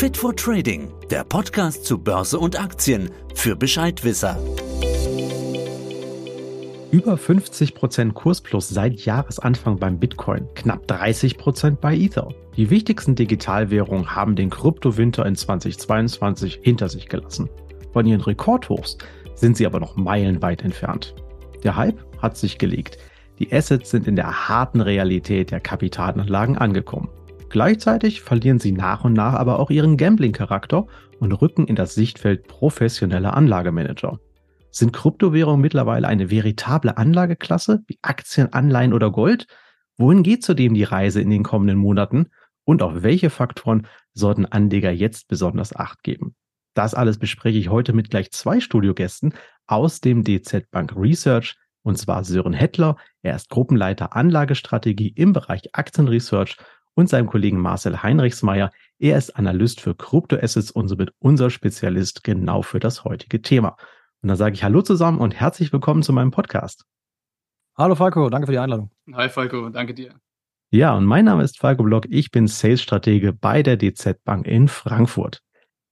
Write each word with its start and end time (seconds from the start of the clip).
Fit 0.00 0.16
for 0.16 0.34
Trading, 0.34 0.90
der 1.10 1.24
Podcast 1.24 1.84
zu 1.84 1.98
Börse 1.98 2.38
und 2.38 2.58
Aktien 2.58 3.10
für 3.34 3.54
Bescheidwisser. 3.54 4.38
Über 6.90 7.16
50% 7.16 8.14
Kursplus 8.14 8.70
seit 8.70 9.00
Jahresanfang 9.00 9.78
beim 9.78 9.98
Bitcoin, 9.98 10.48
knapp 10.54 10.86
30% 10.86 11.72
bei 11.82 11.94
Ether. 11.94 12.30
Die 12.56 12.70
wichtigsten 12.70 13.14
Digitalwährungen 13.14 14.16
haben 14.16 14.36
den 14.36 14.48
Kryptowinter 14.48 15.26
in 15.26 15.36
2022 15.36 16.60
hinter 16.62 16.88
sich 16.88 17.06
gelassen. 17.06 17.50
Von 17.92 18.06
ihren 18.06 18.22
Rekordhochs 18.22 18.96
sind 19.34 19.58
sie 19.58 19.66
aber 19.66 19.80
noch 19.80 19.96
meilenweit 19.96 20.64
entfernt. 20.64 21.14
Der 21.62 21.76
Hype 21.76 22.02
hat 22.22 22.38
sich 22.38 22.56
gelegt. 22.56 22.96
Die 23.38 23.52
Assets 23.52 23.90
sind 23.90 24.08
in 24.08 24.16
der 24.16 24.48
harten 24.48 24.80
Realität 24.80 25.50
der 25.50 25.60
Kapitalanlagen 25.60 26.56
angekommen. 26.56 27.10
Gleichzeitig 27.50 28.20
verlieren 28.20 28.60
sie 28.60 28.70
nach 28.70 29.04
und 29.04 29.12
nach 29.12 29.34
aber 29.34 29.58
auch 29.58 29.70
ihren 29.70 29.96
Gambling-Charakter 29.96 30.86
und 31.18 31.32
rücken 31.32 31.66
in 31.66 31.74
das 31.74 31.94
Sichtfeld 31.94 32.46
professioneller 32.46 33.34
Anlagemanager. 33.34 34.20
Sind 34.70 34.92
Kryptowährungen 34.92 35.60
mittlerweile 35.60 36.06
eine 36.06 36.30
veritable 36.30 36.96
Anlageklasse 36.96 37.82
wie 37.88 37.98
Aktien, 38.02 38.52
Anleihen 38.52 38.92
oder 38.92 39.10
Gold? 39.10 39.48
Wohin 39.96 40.22
geht 40.22 40.44
zudem 40.44 40.74
die 40.74 40.84
Reise 40.84 41.20
in 41.20 41.28
den 41.28 41.42
kommenden 41.42 41.76
Monaten? 41.76 42.28
Und 42.64 42.82
auf 42.82 43.02
welche 43.02 43.30
Faktoren 43.30 43.88
sollten 44.14 44.46
Anleger 44.46 44.92
jetzt 44.92 45.26
besonders 45.26 45.74
Acht 45.74 46.04
geben? 46.04 46.36
Das 46.74 46.94
alles 46.94 47.18
bespreche 47.18 47.58
ich 47.58 47.68
heute 47.68 47.92
mit 47.92 48.10
gleich 48.10 48.30
zwei 48.30 48.60
Studiogästen 48.60 49.34
aus 49.66 50.00
dem 50.00 50.22
DZ 50.22 50.70
Bank 50.70 50.94
Research, 50.96 51.56
und 51.82 51.98
zwar 51.98 52.22
Sören 52.22 52.52
Hettler. 52.52 52.96
Er 53.22 53.34
ist 53.34 53.48
Gruppenleiter 53.48 54.14
Anlagestrategie 54.14 55.12
im 55.16 55.32
Bereich 55.32 55.62
Aktienresearch 55.72 56.56
und 56.94 57.08
seinem 57.08 57.26
Kollegen 57.26 57.58
Marcel 57.58 58.02
Heinrichsmeier. 58.02 58.70
Er 58.98 59.18
ist 59.18 59.36
Analyst 59.36 59.80
für 59.80 59.94
Kryptoassets 59.94 60.70
und 60.70 60.88
somit 60.88 61.12
unser 61.18 61.50
Spezialist 61.50 62.24
genau 62.24 62.62
für 62.62 62.80
das 62.80 63.04
heutige 63.04 63.42
Thema. 63.42 63.76
Und 64.22 64.28
da 64.28 64.36
sage 64.36 64.54
ich 64.54 64.64
Hallo 64.64 64.82
zusammen 64.82 65.18
und 65.18 65.34
herzlich 65.34 65.72
willkommen 65.72 66.02
zu 66.02 66.12
meinem 66.12 66.30
Podcast. 66.30 66.84
Hallo 67.76 67.94
Falco, 67.94 68.28
danke 68.28 68.46
für 68.46 68.52
die 68.52 68.58
Einladung. 68.58 68.90
Hi 69.14 69.28
Falco, 69.28 69.70
danke 69.70 69.94
dir. 69.94 70.14
Ja, 70.72 70.94
und 70.94 71.04
mein 71.04 71.24
Name 71.24 71.42
ist 71.42 71.58
Falco 71.58 71.82
Block. 71.82 72.06
Ich 72.10 72.30
bin 72.30 72.46
Sales-Stratege 72.46 73.32
bei 73.32 73.62
der 73.62 73.76
DZ 73.76 74.22
Bank 74.22 74.46
in 74.46 74.68
Frankfurt. 74.68 75.42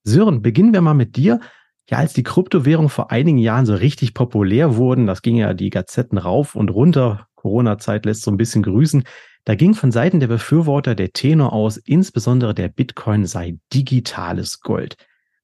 Sören, 0.05 0.43
beginnen 0.43 0.73
wir 0.73 0.83
mal 0.83 0.95
mit 0.95 1.17
dir. 1.17 1.41
Ja, 1.89 1.99
als 1.99 2.13
die 2.13 2.23
Kryptowährungen 2.23 2.91
vor 2.91 3.11
einigen 3.11 3.39
Jahren 3.39 3.67
so 3.67 3.75
richtig 3.75 4.15
populär 4.15 4.77
wurden, 4.77 5.07
das 5.07 5.23
ging 5.23 5.37
ja 5.37 5.55
die 5.55 5.71
Gazetten 5.71 6.19
rauf 6.19 6.55
und 6.55 6.71
runter. 6.71 7.27
Corona-Zeit 7.35 8.05
lässt 8.05 8.23
so 8.23 8.31
ein 8.31 8.37
bisschen 8.37 8.63
grüßen. 8.63 9.05
Da 9.45 9.55
ging 9.55 9.75
von 9.75 9.93
Seiten 9.93 10.21
der 10.21 10.27
Befürworter 10.27 10.95
der 10.95 11.13
Tenor 11.13 11.53
aus, 11.53 11.77
insbesondere 11.79 12.55
der 12.55 12.69
Bitcoin 12.69 13.27
sei 13.27 13.59
digitales 13.73 14.61
Gold. 14.61 14.97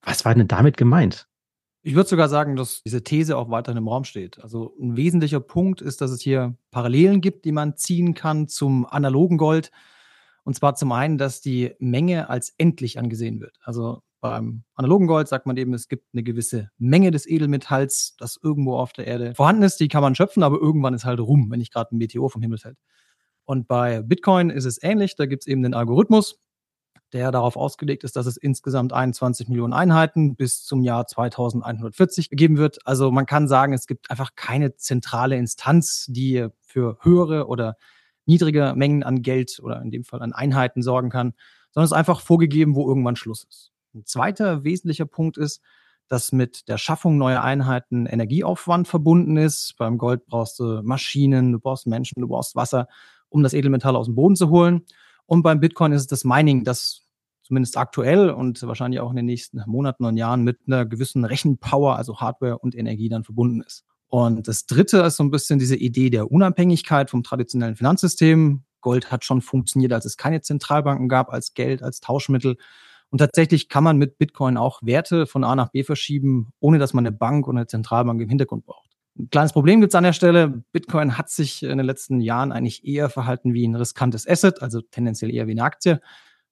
Was 0.03 0.25
war 0.25 0.35
denn 0.35 0.49
damit 0.49 0.77
gemeint? 0.77 1.27
Ich 1.87 1.95
würde 1.95 2.09
sogar 2.09 2.31
sagen, 2.31 2.57
dass 2.57 2.83
diese 2.83 3.05
These 3.05 3.37
auch 3.37 3.51
weiterhin 3.51 3.77
im 3.77 3.89
Raum 3.89 4.05
steht. 4.05 4.43
Also 4.43 4.75
ein 4.81 4.97
wesentlicher 4.97 5.41
Punkt 5.41 5.83
ist, 5.83 6.01
dass 6.01 6.11
es 6.11 6.23
hier 6.23 6.57
Parallelen 6.71 7.21
gibt, 7.21 7.45
die 7.45 7.53
man 7.53 7.77
ziehen 7.77 8.15
kann 8.15 8.49
zum 8.49 8.87
analogen 8.87 9.37
Gold. 9.37 9.71
Und 10.45 10.55
zwar 10.55 10.75
zum 10.77 10.93
einen, 10.93 11.19
dass 11.19 11.43
die 11.43 11.73
Menge 11.79 12.31
als 12.31 12.55
endlich 12.57 12.99
angesehen 12.99 13.41
wird. 13.41 13.59
Also 13.63 14.03
beim 14.23 14.65
analogen 14.75 15.07
Gold 15.07 15.29
sagt 15.29 15.45
man 15.45 15.59
eben, 15.59 15.75
es 15.75 15.89
gibt 15.89 16.07
eine 16.15 16.23
gewisse 16.23 16.71
Menge 16.79 17.11
des 17.11 17.27
Edelmetalls, 17.27 18.17
das 18.19 18.39
irgendwo 18.43 18.77
auf 18.77 18.95
der 18.95 19.07
Erde 19.07 19.35
vorhanden 19.35 19.63
ist. 19.63 19.79
Die 19.79 19.89
kann 19.89 20.01
man 20.01 20.15
schöpfen, 20.15 20.43
aber 20.43 20.59
irgendwann 20.59 20.95
ist 20.95 21.05
halt 21.05 21.21
rum, 21.21 21.51
wenn 21.51 21.59
nicht 21.59 21.75
gerade 21.75 21.95
ein 21.95 21.99
Meteor 21.99 22.31
vom 22.31 22.41
Himmel 22.41 22.57
fällt. 22.57 22.79
Und 23.45 23.69
bei 23.69 24.03
Bitcoin 24.03 24.51
ist 24.51 24.65
es 24.65 24.83
ähnlich. 24.83 25.17
Da 25.17 25.27
gibt 25.27 25.43
es 25.43 25.47
eben 25.47 25.63
den 25.63 25.75
Algorithmus, 25.75 26.41
der 27.13 27.31
darauf 27.31 27.57
ausgelegt 27.57 28.05
ist, 28.05 28.17
dass 28.17 28.27
es 28.27 28.37
insgesamt 28.37 28.93
21 28.93 29.49
Millionen 29.49 29.73
Einheiten 29.73 30.37
bis 30.37 30.65
zum 30.65 30.83
Jahr 30.83 31.07
2140 31.07 32.31
geben 32.31 32.57
wird. 32.57 32.79
Also 32.87 33.11
man 33.11 33.27
kann 33.27 33.47
sagen, 33.49 33.73
es 33.73 33.87
gibt 33.87 34.11
einfach 34.11 34.35
keine 34.35 34.77
zentrale 34.77 35.37
Instanz, 35.37 36.07
die 36.09 36.49
für 36.61 36.99
höhere 37.03 37.47
oder 37.47 37.77
niedrige 38.27 38.73
Mengen 38.75 39.03
an 39.03 39.23
Geld 39.23 39.61
oder 39.63 39.81
in 39.83 39.91
dem 39.91 40.05
Fall 40.05 40.23
an 40.23 40.33
Einheiten 40.33 40.83
sorgen 40.83 41.11
kann, 41.11 41.35
sondern 41.73 41.85
es 41.85 41.93
ist 41.93 41.97
einfach 41.97 42.21
vorgegeben, 42.21 42.75
wo 42.75 42.89
irgendwann 42.89 43.17
Schluss 43.17 43.45
ist. 43.45 43.73
Ein 43.95 44.07
zweiter 44.07 44.65
wesentlicher 44.65 45.07
Punkt 45.07 45.37
ist, 45.37 45.61
dass 46.09 46.33
mit 46.33 46.69
der 46.69 46.79
Schaffung 46.79 47.17
neuer 47.17 47.43
Einheiten 47.43 48.07
Energieaufwand 48.07 48.89
verbunden 48.89 49.37
ist. 49.37 49.75
Beim 49.79 49.99
Gold 49.99 50.27
brauchst 50.27 50.59
du 50.59 50.83
Maschinen, 50.83 51.53
du 51.53 51.61
brauchst 51.61 51.87
Menschen, 51.87 52.21
du 52.21 52.29
brauchst 52.29 52.57
Wasser 52.57 52.89
um 53.35 53.43
das 53.43 53.53
Edelmetall 53.53 53.97
aus 53.97 54.07
dem 54.07 54.15
Boden 54.15 54.37
zu 54.37 54.49
holen. 54.49 54.83
Und 55.27 55.43
beim 55.43 55.59
Bitcoin 55.59 55.91
ist 55.93 56.03
es 56.03 56.07
das 56.07 56.25
Mining, 56.25 56.63
das 56.63 57.03
zumindest 57.43 57.77
aktuell 57.77 58.31
und 58.31 58.63
wahrscheinlich 58.63 59.01
auch 59.01 59.11
in 59.11 59.17
den 59.17 59.27
nächsten 59.27 59.61
Monaten 59.67 60.05
und 60.05 60.17
Jahren 60.17 60.45
mit 60.45 60.61
einer 60.67 60.87
gewissen 60.87 61.25
Rechenpower, 61.25 61.97
also 61.97 62.21
Hardware 62.21 62.59
und 62.59 62.77
Energie 62.77 63.09
dann 63.09 63.25
verbunden 63.25 63.61
ist. 63.67 63.85
Und 64.07 64.47
das 64.47 64.67
dritte 64.67 65.01
ist 65.01 65.17
so 65.17 65.25
ein 65.25 65.33
bisschen 65.33 65.59
diese 65.59 65.75
Idee 65.75 66.11
der 66.11 66.31
Unabhängigkeit 66.31 67.11
vom 67.11 67.25
traditionellen 67.25 67.75
Finanzsystem. 67.75 68.63
Gold 68.81 69.11
hat 69.11 69.25
schon 69.25 69.43
funktioniert, 69.43 69.93
als 69.93 70.05
es 70.05 70.17
keine 70.17 70.41
Zentralbanken 70.41 71.09
gab, 71.09 71.31
als 71.31 71.55
Geld, 71.55 71.83
als 71.83 71.99
Tauschmittel. 72.01 72.57
Und 73.11 73.19
tatsächlich 73.19 73.69
kann 73.69 73.83
man 73.83 73.97
mit 73.97 74.17
Bitcoin 74.17 74.57
auch 74.57 74.81
Werte 74.83 75.27
von 75.27 75.43
A 75.43 75.57
nach 75.57 75.71
B 75.71 75.83
verschieben, 75.83 76.53
ohne 76.61 76.79
dass 76.79 76.95
man 76.95 77.05
eine 77.05 77.17
Bank 77.17 77.49
oder 77.49 77.59
eine 77.59 77.67
Zentralbank 77.67 78.23
im 78.23 78.29
Hintergrund 78.29 78.65
braucht. 78.65 78.84
Ein 79.17 79.31
kleines 79.31 79.53
Problem 79.53 79.81
gibt 79.81 79.93
es 79.93 79.95
an 79.95 80.05
der 80.05 80.13
Stelle. 80.13 80.65
Bitcoin 80.73 81.17
hat 81.17 81.31
sich 81.31 81.63
in 81.63 81.79
den 81.79 81.87
letzten 81.87 82.21
Jahren 82.21 82.51
eigentlich 82.51 82.85
eher 82.85 83.09
verhalten 83.09 83.55
wie 83.55 83.67
ein 83.67 83.77
riskantes 83.77 84.29
Asset, 84.29 84.61
also 84.61 84.81
tendenziell 84.81 85.33
eher 85.33 85.47
wie 85.47 85.53
eine 85.53 85.63
Aktie 85.63 86.01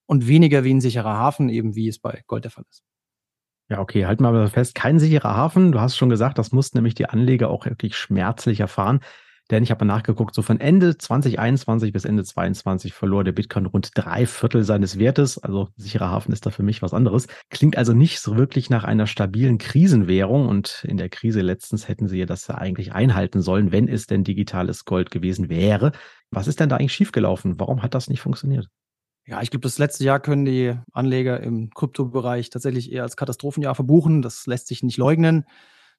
und 0.05 0.27
weniger 0.27 0.63
wie 0.63 0.73
ein 0.73 0.81
sicherer 0.81 1.17
Hafen, 1.17 1.49
eben 1.49 1.75
wie 1.75 1.89
es 1.89 1.99
bei 1.99 2.23
Gold 2.27 2.45
der 2.45 2.51
Fall 2.51 2.65
ist. 2.69 2.83
Ja, 3.69 3.79
okay, 3.79 4.05
halten 4.05 4.23
wir 4.23 4.29
aber 4.29 4.47
fest, 4.47 4.75
kein 4.75 4.99
sicherer 4.99 5.35
Hafen. 5.35 5.71
Du 5.71 5.79
hast 5.79 5.97
schon 5.97 6.09
gesagt, 6.09 6.37
das 6.37 6.51
mussten 6.51 6.77
nämlich 6.77 6.95
die 6.95 7.07
Anleger 7.07 7.49
auch 7.49 7.65
wirklich 7.65 7.97
schmerzlich 7.97 8.59
erfahren. 8.59 8.99
Denn 9.51 9.61
ich 9.61 9.71
habe 9.71 9.83
nachgeguckt, 9.83 10.33
so 10.33 10.41
von 10.41 10.59
Ende 10.59 10.97
2021 10.97 11.91
bis 11.91 12.05
Ende 12.05 12.23
2022 12.23 12.93
verlor 12.93 13.25
der 13.25 13.33
Bitcoin 13.33 13.65
rund 13.65 13.91
drei 13.93 14.25
Viertel 14.25 14.63
seines 14.63 14.99
Wertes. 14.99 15.37
Also 15.37 15.67
sicherer 15.75 16.09
Hafen 16.09 16.31
ist 16.31 16.45
da 16.45 16.49
für 16.49 16.63
mich 16.63 16.81
was 16.81 16.93
anderes. 16.93 17.27
Klingt 17.49 17.77
also 17.77 17.93
nicht 17.93 18.21
so 18.21 18.37
wirklich 18.37 18.69
nach 18.69 18.85
einer 18.85 19.05
stabilen 19.05 19.57
Krisenwährung. 19.57 20.47
Und 20.47 20.85
in 20.87 20.95
der 20.95 21.09
Krise 21.09 21.41
letztens 21.41 21.89
hätten 21.89 22.07
sie 22.07 22.19
ja 22.19 22.25
das 22.25 22.47
ja 22.47 22.55
eigentlich 22.55 22.93
einhalten 22.93 23.41
sollen, 23.41 23.73
wenn 23.73 23.89
es 23.89 24.07
denn 24.07 24.23
digitales 24.23 24.85
Gold 24.85 25.11
gewesen 25.11 25.49
wäre. 25.49 25.91
Was 26.31 26.47
ist 26.47 26.61
denn 26.61 26.69
da 26.69 26.77
eigentlich 26.77 26.93
schiefgelaufen? 26.93 27.59
Warum 27.59 27.83
hat 27.83 27.93
das 27.95 28.09
nicht 28.09 28.21
funktioniert? 28.21 28.69
Ja, 29.25 29.41
ich 29.41 29.51
glaube, 29.51 29.63
das 29.63 29.77
letzte 29.77 30.05
Jahr 30.05 30.21
können 30.21 30.45
die 30.45 30.73
Anleger 30.93 31.41
im 31.41 31.69
Kryptobereich 31.69 32.49
tatsächlich 32.49 32.91
eher 32.91 33.03
als 33.03 33.17
Katastrophenjahr 33.17 33.75
verbuchen. 33.75 34.21
Das 34.21 34.47
lässt 34.47 34.67
sich 34.67 34.83
nicht 34.83 34.97
leugnen 34.97 35.45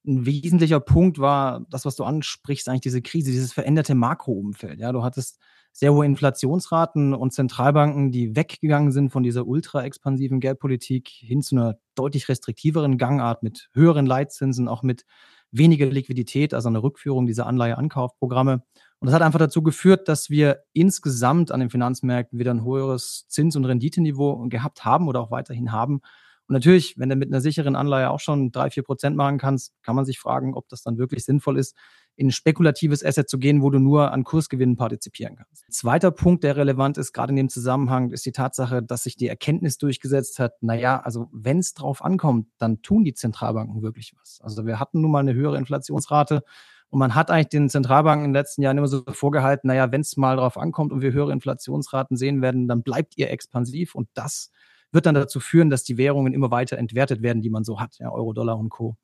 ein 0.07 0.27
wesentlicher 0.27 0.81
Punkt 0.81 1.19
war 1.19 1.65
das, 1.71 1.85
was 1.85 1.97
du 1.97 2.05
ansprichst, 2.05 2.69
eigentlich 2.69 2.83
diese 2.83 3.03
Krise, 3.03 3.31
dieses 3.31 3.53
veränderte 3.53 3.95
Makroumfeld. 3.95 4.81
Ja, 4.81 4.93
du 4.93 5.03
hattest 5.03 5.41
sehr 5.73 5.93
hohe 5.93 6.07
Inflationsraten 6.07 7.15
und 7.15 7.33
Zentralbanken, 7.33 8.13
die 8.13 8.37
weggegangen 8.37 8.93
sind 8.93 9.11
von 9.11 9.25
dieser 9.25 9.47
ultra 9.47 9.83
expansiven 9.83 10.39
Geldpolitik 10.39 11.09
hin 11.09 11.43
zu 11.43 11.57
einer 11.57 11.79
deutlich 11.97 12.29
restriktiveren 12.29 12.97
Gangart 12.97 13.43
mit 13.43 13.71
höheren 13.73 14.07
Leitzinsen, 14.07 14.69
auch 14.69 14.83
mit 14.85 15.05
weniger 15.51 15.87
Liquidität, 15.87 16.55
also 16.55 16.69
eine 16.69 16.83
Rückführung 16.83 17.27
dieser 17.27 17.47
Anleiheankaufprogramme. 17.47 18.63
Und 19.01 19.07
das 19.07 19.15
hat 19.15 19.23
einfach 19.23 19.39
dazu 19.39 19.63
geführt, 19.63 20.09
dass 20.09 20.31
wir 20.31 20.63
insgesamt 20.73 21.51
an 21.51 21.61
den 21.61 21.71
Finanzmärkten 21.71 22.39
wieder 22.39 22.53
ein 22.53 22.65
höheres 22.65 23.27
Zins- 23.29 23.57
und 23.57 23.65
Renditeniveau 23.65 24.47
gehabt 24.49 24.85
haben 24.85 25.09
oder 25.09 25.21
auch 25.21 25.31
weiterhin 25.31 25.73
haben. 25.73 26.01
Und 26.47 26.53
natürlich, 26.53 26.99
wenn 26.99 27.09
du 27.09 27.17
mit 27.17 27.31
einer 27.31 27.41
sicheren 27.41 27.75
Anleihe 27.75 28.11
auch 28.11 28.21
schon 28.21 28.53
drei, 28.53 28.71
vier 28.71 28.83
Prozent 28.83 29.17
machen 29.17 29.39
kannst, 29.39 29.73
kann 29.83 29.97
man 29.97 30.05
sich 30.05 30.19
fragen, 30.19 30.55
ob 30.55 30.69
das 30.69 30.83
dann 30.83 30.99
wirklich 30.99 31.25
sinnvoll 31.25 31.59
ist, 31.59 31.75
in 32.17 32.29
ein 32.29 32.33
spekulatives 32.33 33.05
Asset 33.05 33.29
zu 33.29 33.39
gehen, 33.39 33.63
wo 33.63 33.71
du 33.71 33.79
nur 33.79 34.13
an 34.13 34.25
Kursgewinnen 34.25 34.77
partizipieren 34.77 35.37
kannst. 35.37 35.65
Zweiter 35.73 36.11
Punkt, 36.11 36.45
der 36.45 36.57
relevant 36.57 36.99
ist, 36.99 37.13
gerade 37.13 37.31
in 37.31 37.37
dem 37.37 37.49
Zusammenhang, 37.49 38.11
ist 38.11 38.25
die 38.27 38.33
Tatsache, 38.33 38.83
dass 38.83 39.05
sich 39.05 39.17
die 39.17 39.29
Erkenntnis 39.29 39.79
durchgesetzt 39.79 40.39
hat, 40.39 40.63
naja, 40.63 41.01
also 41.01 41.29
wenn 41.33 41.59
es 41.59 41.75
drauf 41.75 42.05
ankommt, 42.05 42.47
dann 42.59 42.83
tun 42.83 43.05
die 43.05 43.15
Zentralbanken 43.15 43.83
wirklich 43.83 44.15
was. 44.21 44.41
Also 44.43 44.67
wir 44.67 44.79
hatten 44.79 45.01
nun 45.01 45.11
mal 45.11 45.21
eine 45.21 45.35
höhere 45.35 45.57
Inflationsrate 45.57 46.43
und 46.91 46.99
man 47.01 47.17
hat 47.17 47.31
eigentlich 47.31 47.49
den 47.49 47.69
Zentralbanken 47.69 48.27
in 48.27 48.31
den 48.31 48.41
letzten 48.41 48.63
Jahren 48.63 48.79
immer 48.79 48.87
so 48.87 49.03
vorgehalten, 49.09 49.67
naja, 49.67 49.91
wenn 49.91 50.03
es 50.03 50.17
mal 50.17 50.37
drauf 50.37 50.57
ankommt 50.57 50.93
und 50.93 51.01
wir 51.01 51.13
höhere 51.13 51.33
Inflationsraten 51.33 52.17
sehen 52.17 52.43
werden, 52.43 52.69
dann 52.69 52.83
bleibt 52.83 53.17
ihr 53.17 53.31
expansiv 53.31 53.97
und 53.97 54.09
das 54.15 54.53
wird 54.95 55.07
dann 55.07 55.15
dazu 55.15 55.41
führen, 55.41 55.71
dass 55.71 55.85
die 55.85 55.99
Währungen 55.99 56.33
immer 56.33 56.51
weiter 56.51 56.79
entwertet 56.79 57.23
werden, 57.23 57.43
die 57.43 57.51
man 57.51 57.65
so 57.65 57.81
hat, 57.81 57.99
ja, 57.99 58.11
Euro, 58.11 58.33
Dollar 58.33 58.59
und 58.59 58.71
Co. 58.71 58.97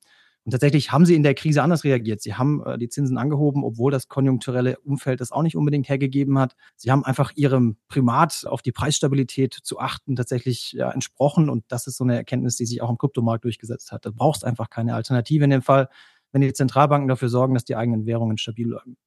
Und 0.43 0.51
tatsächlich 0.51 0.91
haben 0.91 1.05
sie 1.05 1.13
in 1.13 1.21
der 1.21 1.35
Krise 1.35 1.61
anders 1.61 1.83
reagiert. 1.83 2.21
Sie 2.21 2.33
haben 2.33 2.65
äh, 2.65 2.77
die 2.79 2.89
Zinsen 2.89 3.19
angehoben, 3.19 3.63
obwohl 3.63 3.91
das 3.91 4.07
konjunkturelle 4.07 4.79
Umfeld 4.79 5.21
das 5.21 5.31
auch 5.31 5.43
nicht 5.43 5.55
unbedingt 5.55 5.87
hergegeben 5.87 6.39
hat. 6.39 6.55
Sie 6.75 6.89
haben 6.89 7.05
einfach 7.05 7.31
ihrem 7.35 7.77
Primat 7.89 8.45
auf 8.47 8.63
die 8.63 8.71
Preisstabilität 8.71 9.53
zu 9.53 9.79
achten 9.79 10.15
tatsächlich 10.15 10.71
ja, 10.71 10.89
entsprochen. 10.89 11.47
Und 11.47 11.65
das 11.67 11.85
ist 11.85 11.97
so 11.97 12.03
eine 12.03 12.15
Erkenntnis, 12.15 12.55
die 12.55 12.65
sich 12.65 12.81
auch 12.81 12.89
im 12.89 12.97
Kryptomarkt 12.97 13.43
durchgesetzt 13.43 13.91
hat. 13.91 14.05
Da 14.05 14.09
brauchst 14.09 14.43
einfach 14.43 14.71
keine 14.71 14.95
Alternative 14.95 15.43
in 15.43 15.51
dem 15.51 15.61
Fall, 15.61 15.89
wenn 16.31 16.41
die 16.41 16.53
Zentralbanken 16.53 17.07
dafür 17.07 17.29
sorgen, 17.29 17.53
dass 17.53 17.65
die 17.65 17.75
eigenen 17.75 18.07
Währungen 18.07 18.39
stabil 18.39 18.67
bleiben. 18.67 18.97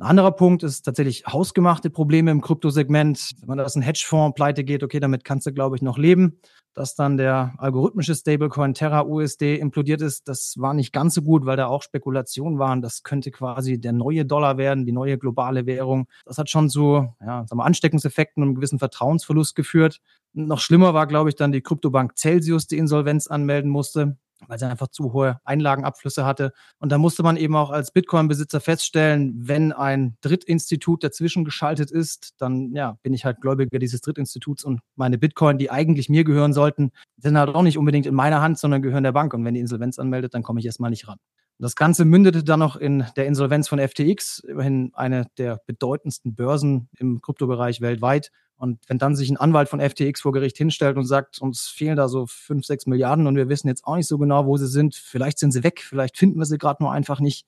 Ein 0.00 0.06
anderer 0.06 0.30
Punkt 0.30 0.62
ist 0.62 0.82
tatsächlich 0.82 1.24
hausgemachte 1.26 1.90
Probleme 1.90 2.30
im 2.30 2.40
Kryptosegment. 2.40 3.32
Wenn 3.40 3.48
man 3.48 3.58
das 3.58 3.74
ein 3.74 3.82
Hedgefonds 3.82 4.36
pleite 4.36 4.62
geht, 4.62 4.84
okay, 4.84 5.00
damit 5.00 5.24
kannst 5.24 5.48
du, 5.48 5.52
glaube 5.52 5.74
ich, 5.74 5.82
noch 5.82 5.98
leben. 5.98 6.38
Dass 6.72 6.94
dann 6.94 7.16
der 7.16 7.54
algorithmische 7.58 8.14
Stablecoin 8.14 8.74
Terra 8.74 9.04
USD 9.04 9.56
implodiert 9.56 10.00
ist, 10.00 10.28
das 10.28 10.54
war 10.56 10.72
nicht 10.72 10.92
ganz 10.92 11.14
so 11.14 11.22
gut, 11.22 11.46
weil 11.46 11.56
da 11.56 11.66
auch 11.66 11.82
Spekulationen 11.82 12.60
waren. 12.60 12.80
Das 12.80 13.02
könnte 13.02 13.32
quasi 13.32 13.80
der 13.80 13.92
neue 13.92 14.24
Dollar 14.24 14.56
werden, 14.56 14.86
die 14.86 14.92
neue 14.92 15.18
globale 15.18 15.66
Währung. 15.66 16.06
Das 16.24 16.38
hat 16.38 16.48
schon 16.48 16.70
zu 16.70 17.12
ja, 17.20 17.44
sagen 17.48 17.58
wir, 17.58 17.64
Ansteckungseffekten 17.64 18.40
und 18.40 18.50
einem 18.50 18.54
gewissen 18.54 18.78
Vertrauensverlust 18.78 19.56
geführt. 19.56 20.00
Noch 20.32 20.60
schlimmer 20.60 20.94
war, 20.94 21.08
glaube 21.08 21.30
ich, 21.30 21.34
dann 21.34 21.50
die 21.50 21.60
Kryptobank 21.62 22.16
Celsius, 22.16 22.68
die 22.68 22.78
Insolvenz 22.78 23.26
anmelden 23.26 23.68
musste 23.68 24.16
weil 24.46 24.58
sie 24.58 24.66
einfach 24.66 24.88
zu 24.88 25.12
hohe 25.12 25.40
Einlagenabflüsse 25.44 26.24
hatte. 26.24 26.52
Und 26.78 26.92
da 26.92 26.98
musste 26.98 27.22
man 27.22 27.36
eben 27.36 27.56
auch 27.56 27.70
als 27.70 27.90
Bitcoin-Besitzer 27.90 28.60
feststellen, 28.60 29.34
wenn 29.36 29.72
ein 29.72 30.16
Drittinstitut 30.20 31.02
dazwischen 31.02 31.44
geschaltet 31.44 31.90
ist, 31.90 32.34
dann 32.38 32.72
ja, 32.74 32.98
bin 33.02 33.14
ich 33.14 33.24
halt 33.24 33.40
Gläubiger 33.40 33.78
dieses 33.78 34.00
Drittinstituts 34.00 34.64
und 34.64 34.80
meine 34.96 35.18
Bitcoin, 35.18 35.58
die 35.58 35.70
eigentlich 35.70 36.08
mir 36.08 36.24
gehören 36.24 36.52
sollten, 36.52 36.92
sind 37.16 37.36
halt 37.36 37.54
auch 37.54 37.62
nicht 37.62 37.78
unbedingt 37.78 38.06
in 38.06 38.14
meiner 38.14 38.40
Hand, 38.40 38.58
sondern 38.58 38.82
gehören 38.82 39.04
der 39.04 39.12
Bank. 39.12 39.34
Und 39.34 39.44
wenn 39.44 39.54
die 39.54 39.60
Insolvenz 39.60 39.98
anmeldet, 39.98 40.34
dann 40.34 40.42
komme 40.42 40.60
ich 40.60 40.66
erstmal 40.66 40.90
nicht 40.90 41.08
ran. 41.08 41.18
Das 41.60 41.74
Ganze 41.74 42.04
mündete 42.04 42.44
dann 42.44 42.60
noch 42.60 42.76
in 42.76 43.04
der 43.16 43.26
Insolvenz 43.26 43.68
von 43.68 43.80
FTX, 43.80 44.38
immerhin 44.40 44.92
eine 44.94 45.26
der 45.38 45.60
bedeutendsten 45.66 46.36
Börsen 46.36 46.88
im 46.98 47.20
Kryptobereich 47.20 47.80
weltweit. 47.80 48.30
Und 48.58 48.80
wenn 48.88 48.98
dann 48.98 49.14
sich 49.14 49.30
ein 49.30 49.36
Anwalt 49.36 49.68
von 49.68 49.80
FTX 49.80 50.20
vor 50.20 50.32
Gericht 50.32 50.56
hinstellt 50.56 50.96
und 50.96 51.04
sagt, 51.04 51.40
uns 51.40 51.68
fehlen 51.68 51.96
da 51.96 52.08
so 52.08 52.26
fünf, 52.26 52.66
sechs 52.66 52.86
Milliarden 52.86 53.26
und 53.26 53.36
wir 53.36 53.48
wissen 53.48 53.68
jetzt 53.68 53.84
auch 53.84 53.96
nicht 53.96 54.08
so 54.08 54.18
genau, 54.18 54.46
wo 54.46 54.56
sie 54.56 54.66
sind, 54.66 54.96
vielleicht 54.96 55.38
sind 55.38 55.52
sie 55.52 55.62
weg, 55.62 55.80
vielleicht 55.80 56.18
finden 56.18 56.38
wir 56.38 56.44
sie 56.44 56.58
gerade 56.58 56.82
nur 56.82 56.92
einfach 56.92 57.20
nicht. 57.20 57.46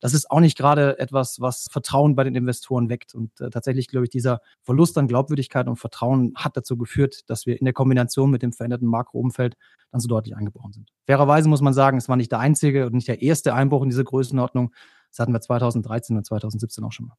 Das 0.00 0.14
ist 0.14 0.30
auch 0.30 0.40
nicht 0.40 0.56
gerade 0.56 0.98
etwas, 0.98 1.40
was 1.40 1.66
Vertrauen 1.70 2.14
bei 2.14 2.24
den 2.24 2.34
Investoren 2.34 2.88
weckt. 2.88 3.14
Und 3.14 3.38
äh, 3.40 3.50
tatsächlich, 3.50 3.86
glaube 3.86 4.06
ich, 4.06 4.10
dieser 4.10 4.40
Verlust 4.62 4.96
an 4.96 5.08
Glaubwürdigkeit 5.08 5.68
und 5.68 5.76
Vertrauen 5.76 6.32
hat 6.36 6.56
dazu 6.56 6.76
geführt, 6.78 7.28
dass 7.28 7.44
wir 7.44 7.58
in 7.58 7.66
der 7.66 7.74
Kombination 7.74 8.30
mit 8.30 8.42
dem 8.42 8.52
veränderten 8.52 8.88
Makroumfeld 8.88 9.56
dann 9.90 10.00
so 10.00 10.08
deutlich 10.08 10.36
eingebrochen 10.36 10.72
sind. 10.72 10.90
Fairerweise 11.06 11.48
muss 11.48 11.60
man 11.60 11.74
sagen, 11.74 11.98
es 11.98 12.08
war 12.08 12.16
nicht 12.16 12.32
der 12.32 12.38
einzige 12.38 12.86
und 12.86 12.94
nicht 12.94 13.08
der 13.08 13.20
erste 13.20 13.52
Einbruch 13.54 13.82
in 13.82 13.90
diese 13.90 14.04
Größenordnung. 14.04 14.72
Das 15.10 15.18
hatten 15.18 15.32
wir 15.32 15.40
2013 15.40 16.16
und 16.16 16.24
2017 16.24 16.82
auch 16.82 16.92
schon 16.92 17.06
mal. 17.06 17.16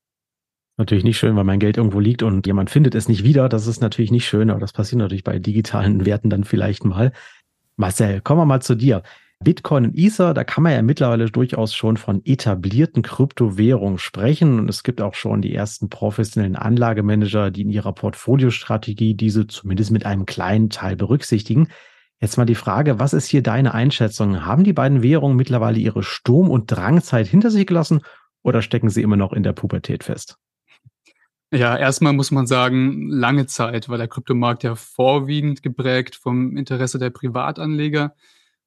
Natürlich 0.82 1.04
nicht 1.04 1.20
schön, 1.20 1.36
weil 1.36 1.44
mein 1.44 1.60
Geld 1.60 1.78
irgendwo 1.78 2.00
liegt 2.00 2.24
und 2.24 2.48
jemand 2.48 2.72
findet 2.72 2.96
es 2.96 3.08
nicht 3.08 3.24
wieder. 3.24 3.50
Das 3.50 3.68
ist 3.68 3.82
natürlich 3.82 4.10
nicht 4.10 4.28
schön, 4.28 4.50
aber 4.50 4.60
das 4.60 4.74
passiert 4.74 4.98
natürlich 4.98 5.24
bei 5.24 5.38
digitalen 5.38 6.08
Werten 6.08 6.32
dann 6.32 6.44
vielleicht 6.44 6.86
mal. 6.86 7.12
Marcel, 7.76 8.20
kommen 8.20 8.42
wir 8.42 8.46
mal 8.46 8.64
zu 8.64 8.74
dir. 8.74 9.04
Bitcoin 9.44 9.86
und 9.86 9.96
Ether, 9.96 10.34
da 10.34 10.44
kann 10.44 10.64
man 10.64 10.74
ja 10.74 10.82
mittlerweile 10.82 11.30
durchaus 11.30 11.76
schon 11.76 11.98
von 11.98 12.26
etablierten 12.26 13.04
Kryptowährungen 13.04 14.00
sprechen. 14.00 14.58
Und 14.58 14.72
es 14.72 14.82
gibt 14.82 15.02
auch 15.02 15.14
schon 15.14 15.44
die 15.44 15.54
ersten 15.54 15.88
professionellen 15.88 16.56
Anlagemanager, 16.56 17.52
die 17.52 17.62
in 17.62 17.70
ihrer 17.70 17.94
Portfoliostrategie 17.94 19.14
diese 19.14 19.46
zumindest 19.46 19.92
mit 19.92 20.08
einem 20.08 20.26
kleinen 20.26 20.72
Teil 20.72 20.96
berücksichtigen. 20.96 21.68
Jetzt 22.20 22.38
mal 22.38 22.46
die 22.46 22.56
Frage, 22.56 22.98
was 22.98 23.14
ist 23.14 23.28
hier 23.28 23.44
deine 23.44 23.76
Einschätzung? 23.76 24.46
Haben 24.46 24.64
die 24.64 24.74
beiden 24.74 25.04
Währungen 25.04 25.38
mittlerweile 25.38 25.78
ihre 25.78 26.02
Sturm- 26.02 26.50
und 26.50 26.72
Drangzeit 26.72 27.28
hinter 27.28 27.52
sich 27.52 27.68
gelassen 27.68 28.02
oder 28.42 28.64
stecken 28.64 28.90
sie 28.90 29.04
immer 29.04 29.18
noch 29.18 29.32
in 29.32 29.44
der 29.44 29.54
Pubertät 29.54 30.04
fest? 30.04 30.41
Ja, 31.54 31.76
erstmal 31.78 32.14
muss 32.14 32.32
man 32.32 32.48
sagen, 32.48 33.10
lange 33.10 33.46
Zeit 33.46 33.90
war 33.90 33.98
der 33.98 34.08
Kryptomarkt 34.08 34.64
ja 34.64 34.76
vorwiegend 34.76 35.62
geprägt 35.62 36.16
vom 36.16 36.56
Interesse 36.56 36.98
der 36.98 37.10
Privatanleger 37.10 38.16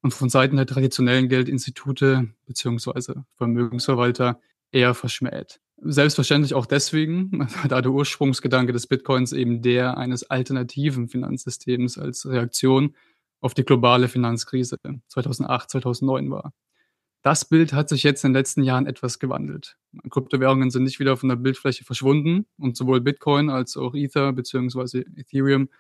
und 0.03 0.13
von 0.13 0.29
Seiten 0.29 0.57
der 0.57 0.67
traditionellen 0.67 1.31
Geldinstitute 1.31 2.29
beziehungsweise 2.45 3.25
Vermögensverwalter 3.37 4.39
eher 4.71 4.93
verschmäht. 4.93 5.61
Selbstverständlich 5.79 6.53
auch 6.53 6.67
deswegen, 6.67 7.49
da 7.69 7.81
der 7.81 7.91
Ursprungsgedanke 7.91 8.75
des 8.75 8.87
Bitcoins 8.87 9.33
eben 9.33 9.63
der 9.63 9.97
eines 9.97 10.29
alternativen 10.29 11.09
Finanzsystems 11.09 11.97
als 11.97 12.29
Reaktion 12.29 12.95
auf 13.41 13.55
die 13.55 13.65
globale 13.65 14.09
Finanzkrise 14.09 14.79
2008, 15.09 15.71
2009 15.71 16.31
war. 16.31 16.53
Das 17.25 17.47
Bild 17.47 17.73
hat 17.73 17.89
sich 17.89 18.03
jetzt 18.03 18.23
in 18.23 18.33
den 18.33 18.37
letzten 18.37 18.63
Jahren 18.63 18.87
etwas 18.87 19.19
gewandelt. 19.19 19.79
Kryptowährungen 20.11 20.71
sind 20.71 20.85
nicht 20.85 21.01
wieder 21.01 21.17
von 21.17 21.31
der 21.31 21.37
Bildfläche 21.37 21.83
verschwunden 21.83 22.45
und 22.59 22.77
sowohl 22.77 23.01
Bitcoin 23.01 23.49
als 23.49 23.79
auch 23.79 23.95
Ether 23.95 24.35
bzw. 24.35 25.07
Ethereum 25.17 25.71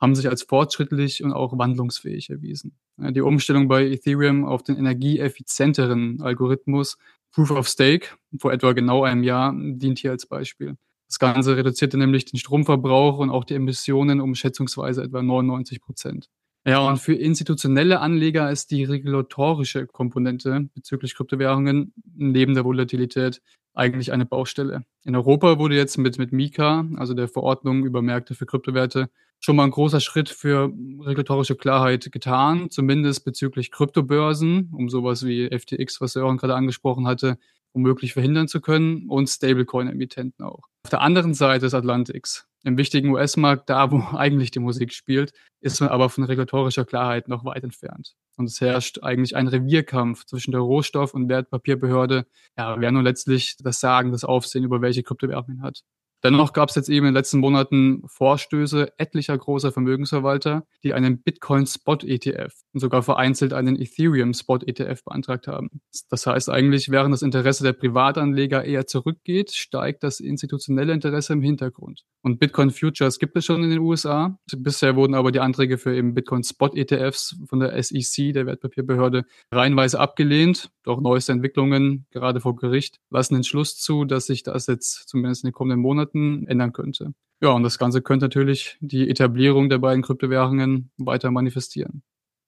haben 0.00 0.14
sich 0.14 0.28
als 0.30 0.44
fortschrittlich 0.44 1.22
und 1.22 1.34
auch 1.34 1.58
wandlungsfähig 1.58 2.30
erwiesen. 2.30 2.78
Die 2.96 3.20
Umstellung 3.20 3.68
bei 3.68 3.84
Ethereum 3.84 4.46
auf 4.46 4.62
den 4.62 4.76
energieeffizienteren 4.78 6.22
Algorithmus 6.22 6.96
Proof 7.32 7.50
of 7.50 7.68
Stake 7.68 8.08
vor 8.38 8.54
etwa 8.54 8.72
genau 8.72 9.04
einem 9.04 9.24
Jahr 9.24 9.54
dient 9.54 9.98
hier 9.98 10.12
als 10.12 10.24
Beispiel. 10.24 10.78
Das 11.06 11.18
Ganze 11.18 11.54
reduzierte 11.54 11.98
nämlich 11.98 12.24
den 12.24 12.38
Stromverbrauch 12.38 13.18
und 13.18 13.28
auch 13.28 13.44
die 13.44 13.54
Emissionen 13.54 14.22
um 14.22 14.34
schätzungsweise 14.34 15.02
etwa 15.02 15.20
99 15.22 15.82
Prozent. 15.82 16.30
Ja, 16.66 16.80
und 16.88 16.96
für 16.96 17.12
institutionelle 17.12 18.00
Anleger 18.00 18.50
ist 18.50 18.70
die 18.70 18.84
regulatorische 18.84 19.86
Komponente 19.86 20.68
bezüglich 20.74 21.14
Kryptowährungen 21.14 21.92
neben 22.16 22.54
der 22.54 22.64
Volatilität 22.64 23.42
eigentlich 23.74 24.12
eine 24.12 24.24
Baustelle. 24.24 24.84
In 25.04 25.14
Europa 25.14 25.58
wurde 25.58 25.76
jetzt 25.76 25.98
mit, 25.98 26.16
mit 26.18 26.32
Mika, 26.32 26.86
also 26.96 27.12
der 27.12 27.28
Verordnung 27.28 27.84
über 27.84 28.00
Märkte 28.00 28.34
für 28.34 28.46
Kryptowerte, 28.46 29.10
schon 29.40 29.56
mal 29.56 29.64
ein 29.64 29.72
großer 29.72 30.00
Schritt 30.00 30.30
für 30.30 30.72
regulatorische 31.00 31.56
Klarheit 31.56 32.10
getan, 32.10 32.70
zumindest 32.70 33.26
bezüglich 33.26 33.70
Kryptobörsen, 33.70 34.70
um 34.72 34.88
sowas 34.88 35.26
wie 35.26 35.50
FTX, 35.50 36.00
was 36.00 36.12
Sören 36.12 36.38
gerade 36.38 36.54
angesprochen 36.54 37.06
hatte, 37.06 37.36
womöglich 37.74 38.14
verhindern 38.14 38.48
zu 38.48 38.62
können 38.62 39.08
und 39.10 39.28
Stablecoin-Emittenten 39.28 40.44
auch. 40.44 40.68
Auf 40.84 40.90
der 40.90 41.02
anderen 41.02 41.34
Seite 41.34 41.66
des 41.66 41.74
Atlantiks 41.74 42.48
im 42.64 42.78
wichtigen 42.78 43.10
US-Markt, 43.10 43.70
da 43.70 43.90
wo 43.90 43.98
eigentlich 44.16 44.50
die 44.50 44.58
Musik 44.58 44.92
spielt, 44.92 45.32
ist 45.60 45.80
man 45.80 45.90
aber 45.90 46.08
von 46.10 46.24
regulatorischer 46.24 46.84
Klarheit 46.84 47.28
noch 47.28 47.44
weit 47.44 47.62
entfernt. 47.62 48.14
Und 48.36 48.46
es 48.46 48.60
herrscht 48.60 49.02
eigentlich 49.02 49.36
ein 49.36 49.46
Revierkampf 49.46 50.24
zwischen 50.24 50.50
der 50.50 50.60
Rohstoff- 50.60 51.14
und 51.14 51.28
Wertpapierbehörde, 51.28 52.26
ja, 52.56 52.80
wer 52.80 52.90
nun 52.90 53.04
letztlich 53.04 53.56
das 53.58 53.80
Sagen, 53.80 54.10
das 54.10 54.24
Aufsehen 54.24 54.64
über 54.64 54.80
welche 54.80 55.02
Kryptowährungen 55.02 55.62
hat. 55.62 55.82
Dennoch 56.24 56.54
gab 56.54 56.70
es 56.70 56.74
jetzt 56.74 56.88
eben 56.88 57.06
in 57.06 57.12
den 57.12 57.14
letzten 57.14 57.38
Monaten 57.38 58.02
Vorstöße 58.06 58.92
etlicher 58.96 59.36
großer 59.36 59.72
Vermögensverwalter, 59.72 60.66
die 60.82 60.94
einen 60.94 61.22
Bitcoin 61.22 61.66
Spot 61.66 61.98
ETF 62.02 62.54
und 62.72 62.80
sogar 62.80 63.02
vereinzelt 63.02 63.52
einen 63.52 63.78
Ethereum 63.78 64.32
Spot 64.32 64.56
ETF 64.56 65.04
beantragt 65.04 65.46
haben. 65.48 65.82
Das 66.08 66.26
heißt 66.26 66.48
eigentlich, 66.48 66.90
während 66.90 67.12
das 67.12 67.20
Interesse 67.20 67.62
der 67.62 67.74
Privatanleger 67.74 68.64
eher 68.64 68.86
zurückgeht, 68.86 69.52
steigt 69.52 70.02
das 70.02 70.18
institutionelle 70.18 70.94
Interesse 70.94 71.34
im 71.34 71.42
Hintergrund. 71.42 72.04
Und 72.22 72.40
Bitcoin 72.40 72.70
Futures 72.70 73.18
gibt 73.18 73.36
es 73.36 73.44
schon 73.44 73.62
in 73.62 73.68
den 73.68 73.80
USA. 73.80 74.38
Bisher 74.56 74.96
wurden 74.96 75.14
aber 75.14 75.30
die 75.30 75.40
Anträge 75.40 75.76
für 75.76 75.94
eben 75.94 76.14
Bitcoin 76.14 76.42
Spot 76.42 76.70
ETFs 76.74 77.36
von 77.46 77.60
der 77.60 77.82
SEC, 77.82 78.32
der 78.32 78.46
Wertpapierbehörde, 78.46 79.26
reihenweise 79.52 80.00
abgelehnt. 80.00 80.70
Doch 80.84 81.00
neueste 81.00 81.32
Entwicklungen, 81.32 82.06
gerade 82.10 82.40
vor 82.40 82.56
Gericht, 82.56 83.00
lassen 83.10 83.34
den 83.34 83.44
Schluss 83.44 83.76
zu, 83.76 84.04
dass 84.04 84.26
sich 84.26 84.42
das 84.42 84.66
jetzt 84.66 85.08
zumindest 85.08 85.42
in 85.42 85.48
den 85.48 85.54
kommenden 85.54 85.80
Monaten 85.80 86.04
Monaten 86.14 86.46
ändern 86.46 86.72
könnte. 86.72 87.14
Ja, 87.40 87.50
und 87.50 87.62
das 87.62 87.78
Ganze 87.78 88.02
könnte 88.02 88.26
natürlich 88.26 88.76
die 88.80 89.08
Etablierung 89.08 89.68
der 89.68 89.78
beiden 89.78 90.02
Kryptowährungen 90.02 90.90
weiter 90.96 91.30
manifestieren. 91.30 92.02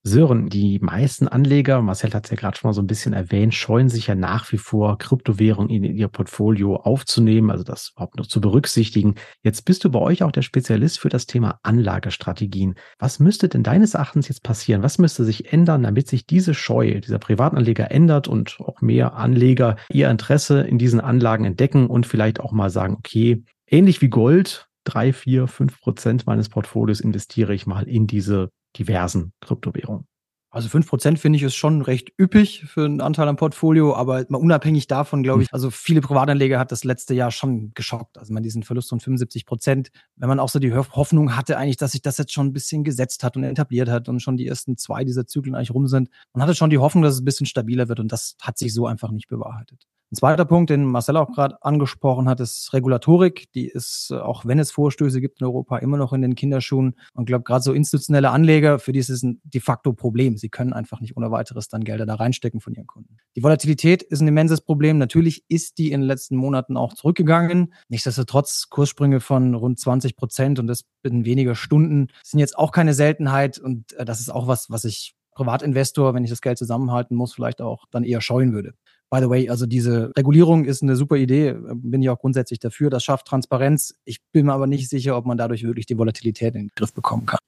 Sören, 0.07 0.49
die 0.49 0.79
meisten 0.79 1.27
Anleger, 1.27 1.81
Marcel 1.81 2.13
hat 2.13 2.25
es 2.25 2.31
ja 2.31 2.37
gerade 2.37 2.57
schon 2.57 2.69
mal 2.69 2.73
so 2.73 2.81
ein 2.81 2.87
bisschen 2.87 3.13
erwähnt, 3.13 3.53
scheuen 3.53 3.89
sich 3.89 4.07
ja 4.07 4.15
nach 4.15 4.51
wie 4.51 4.57
vor, 4.57 4.97
Kryptowährungen 4.97 5.69
in 5.69 5.83
ihr 5.83 6.07
Portfolio 6.07 6.77
aufzunehmen, 6.77 7.51
also 7.51 7.63
das 7.63 7.91
überhaupt 7.93 8.17
noch 8.17 8.25
zu 8.25 8.41
berücksichtigen. 8.41 9.15
Jetzt 9.43 9.65
bist 9.65 9.83
du 9.83 9.91
bei 9.91 9.99
euch 9.99 10.23
auch 10.23 10.31
der 10.31 10.41
Spezialist 10.41 10.99
für 10.99 11.09
das 11.09 11.25
Thema 11.25 11.59
Anlagestrategien. 11.61 12.75
Was 12.97 13.19
müsste 13.19 13.49
denn 13.49 13.63
deines 13.63 13.93
Erachtens 13.93 14.29
jetzt 14.29 14.43
passieren? 14.43 14.81
Was 14.81 14.97
müsste 14.97 15.25
sich 15.25 15.51
ändern, 15.51 15.83
damit 15.83 16.07
sich 16.07 16.25
diese 16.25 16.53
Scheu 16.53 17.01
dieser 17.01 17.19
Privatanleger 17.19 17.91
ändert 17.91 18.27
und 18.27 18.59
auch 18.61 18.81
mehr 18.81 19.15
Anleger 19.15 19.75
ihr 19.91 20.09
Interesse 20.09 20.61
in 20.61 20.77
diesen 20.77 21.01
Anlagen 21.01 21.45
entdecken 21.45 21.87
und 21.87 22.05
vielleicht 22.05 22.39
auch 22.39 22.53
mal 22.53 22.69
sagen, 22.69 22.95
okay, 22.97 23.43
ähnlich 23.69 24.01
wie 24.01 24.09
Gold, 24.09 24.67
drei, 24.85 25.11
vier, 25.11 25.47
fünf 25.47 25.81
Prozent 25.81 26.25
meines 26.25 26.47
Portfolios 26.47 27.01
investiere 27.01 27.53
ich 27.53 27.67
mal 27.67 27.87
in 27.87 28.07
diese 28.07 28.49
diversen 28.77 29.33
Kryptowährungen. 29.41 30.07
Also 30.49 30.69
fünf 30.69 30.87
Prozent 30.87 31.19
finde 31.19 31.37
ich 31.37 31.43
ist 31.43 31.55
schon 31.55 31.81
recht 31.81 32.13
üppig 32.17 32.63
für 32.65 32.85
einen 32.85 33.01
Anteil 33.01 33.27
am 33.27 33.35
Portfolio, 33.35 33.93
aber 33.93 34.25
mal 34.29 34.37
unabhängig 34.37 34.87
davon, 34.87 35.21
glaube 35.21 35.43
ich, 35.43 35.49
hm. 35.49 35.53
also 35.53 35.69
viele 35.69 35.99
Privatanleger 35.99 36.57
hat 36.57 36.71
das 36.71 36.85
letzte 36.85 37.13
Jahr 37.13 37.31
schon 37.31 37.73
geschockt. 37.73 38.17
Also 38.17 38.33
man 38.33 38.43
diesen 38.43 38.63
Verlust 38.63 38.89
von 38.89 39.01
75 39.01 39.45
Prozent, 39.45 39.89
wenn 40.15 40.29
man 40.29 40.39
auch 40.39 40.47
so 40.47 40.59
die 40.59 40.73
Hoffnung 40.73 41.35
hatte 41.35 41.57
eigentlich, 41.57 41.77
dass 41.77 41.91
sich 41.91 42.01
das 42.01 42.17
jetzt 42.17 42.31
schon 42.31 42.47
ein 42.47 42.53
bisschen 42.53 42.85
gesetzt 42.85 43.23
hat 43.23 43.35
und 43.35 43.43
etabliert 43.43 43.89
hat 43.89 44.07
und 44.07 44.21
schon 44.21 44.37
die 44.37 44.47
ersten 44.47 44.77
zwei 44.77 45.03
dieser 45.03 45.27
Zyklen 45.27 45.53
eigentlich 45.53 45.73
rum 45.73 45.87
sind. 45.87 46.09
Man 46.33 46.41
hatte 46.41 46.55
schon 46.55 46.69
die 46.69 46.77
Hoffnung, 46.77 47.03
dass 47.03 47.15
es 47.15 47.21
ein 47.21 47.25
bisschen 47.25 47.45
stabiler 47.45 47.89
wird 47.89 47.99
und 47.99 48.11
das 48.11 48.35
hat 48.41 48.57
sich 48.57 48.73
so 48.73 48.87
einfach 48.87 49.11
nicht 49.11 49.27
bewahrheitet. 49.27 49.85
Ein 50.09 50.15
zweiter 50.15 50.45
Punkt, 50.45 50.69
den 50.69 50.85
Marcel 50.85 51.17
auch 51.17 51.33
gerade 51.33 51.61
angesprochen 51.61 52.29
hat, 52.29 52.39
ist 52.39 52.71
Regulatorik. 52.71 53.51
Die 53.51 53.67
ist, 53.67 54.09
äh, 54.09 54.15
auch 54.15 54.45
wenn 54.45 54.57
es 54.57 54.71
Vorstöße 54.71 55.19
gibt 55.19 55.41
in 55.41 55.47
Europa, 55.47 55.79
immer 55.79 55.97
noch 55.97 56.13
in 56.13 56.21
den 56.21 56.33
Kinderschuhen. 56.33 56.95
Und 57.13 57.23
ich 57.23 57.27
glaube, 57.27 57.43
gerade 57.43 57.61
so 57.61 57.73
institutionelle 57.73 58.29
Anleger, 58.29 58.79
für 58.79 58.93
die 58.93 58.99
ist 58.99 59.09
es 59.09 59.23
ein 59.23 59.41
de 59.43 59.59
facto 59.59 59.91
Problem. 59.91 60.37
Sie 60.37 60.47
können 60.47 60.71
einfach 60.71 61.01
nicht 61.01 61.17
ohne 61.17 61.29
weiteres 61.31 61.67
dann 61.67 61.83
Gelder 61.83 62.05
da 62.05 62.15
reinstecken 62.15 62.61
von 62.61 62.73
ihren 62.73 62.87
Kunden. 62.87 63.17
Die 63.35 63.43
Volatilität 63.43 64.01
ist 64.01 64.21
ein 64.21 64.29
immenses 64.29 64.61
Problem. 64.61 64.97
Natürlich 64.97 65.43
ist 65.49 65.77
die 65.77 65.91
in 65.91 65.99
den 65.99 66.07
letzten 66.07 66.37
Monaten 66.37 66.77
auch 66.77 66.93
zurückgegangen. 66.93 67.73
Nichtsdestotrotz 67.89 68.69
Kurssprünge 68.69 69.19
von 69.19 69.55
rund 69.55 69.77
20 69.77 70.15
Prozent 70.15 70.57
und 70.57 70.67
das 70.67 70.85
binnen 71.01 71.25
weniger 71.25 71.53
Stunden 71.53 72.07
sind 72.23 72.39
jetzt 72.39 72.57
auch 72.57 72.71
keine 72.71 72.93
Seltenheit. 72.93 73.59
Und 73.59 73.91
äh, 73.93 74.05
das 74.05 74.21
ist 74.21 74.29
auch 74.29 74.47
was, 74.47 74.69
was 74.69 74.85
ich 74.85 75.15
Privatinvestor, 75.37 76.15
wenn 76.15 76.23
ich 76.23 76.31
das 76.31 76.41
Geld 76.41 76.57
zusammenhalten 76.57 77.15
muss, 77.15 77.33
vielleicht 77.33 77.61
auch 77.61 77.85
dann 77.91 78.03
eher 78.03 78.21
scheuen 78.21 78.53
würde. 78.53 78.73
By 79.09 79.19
the 79.21 79.29
way, 79.29 79.49
also 79.49 79.65
diese 79.65 80.11
Regulierung 80.17 80.65
ist 80.65 80.83
eine 80.83 80.97
super 80.97 81.15
Idee, 81.15 81.55
bin 81.75 82.01
ich 82.01 82.09
auch 82.09 82.19
grundsätzlich 82.19 82.59
dafür. 82.59 82.89
Das 82.89 83.05
schafft 83.05 83.27
Transparenz. 83.27 83.95
Ich 84.03 84.19
bin 84.33 84.47
mir 84.47 84.53
aber 84.53 84.67
nicht 84.67 84.89
sicher, 84.89 85.15
ob 85.15 85.25
man 85.25 85.37
dadurch 85.37 85.63
wirklich 85.63 85.85
die 85.85 85.97
Volatilität 85.97 86.55
in 86.55 86.63
den 86.63 86.71
Griff 86.75 86.93
bekommen 86.93 87.25
kann. 87.25 87.39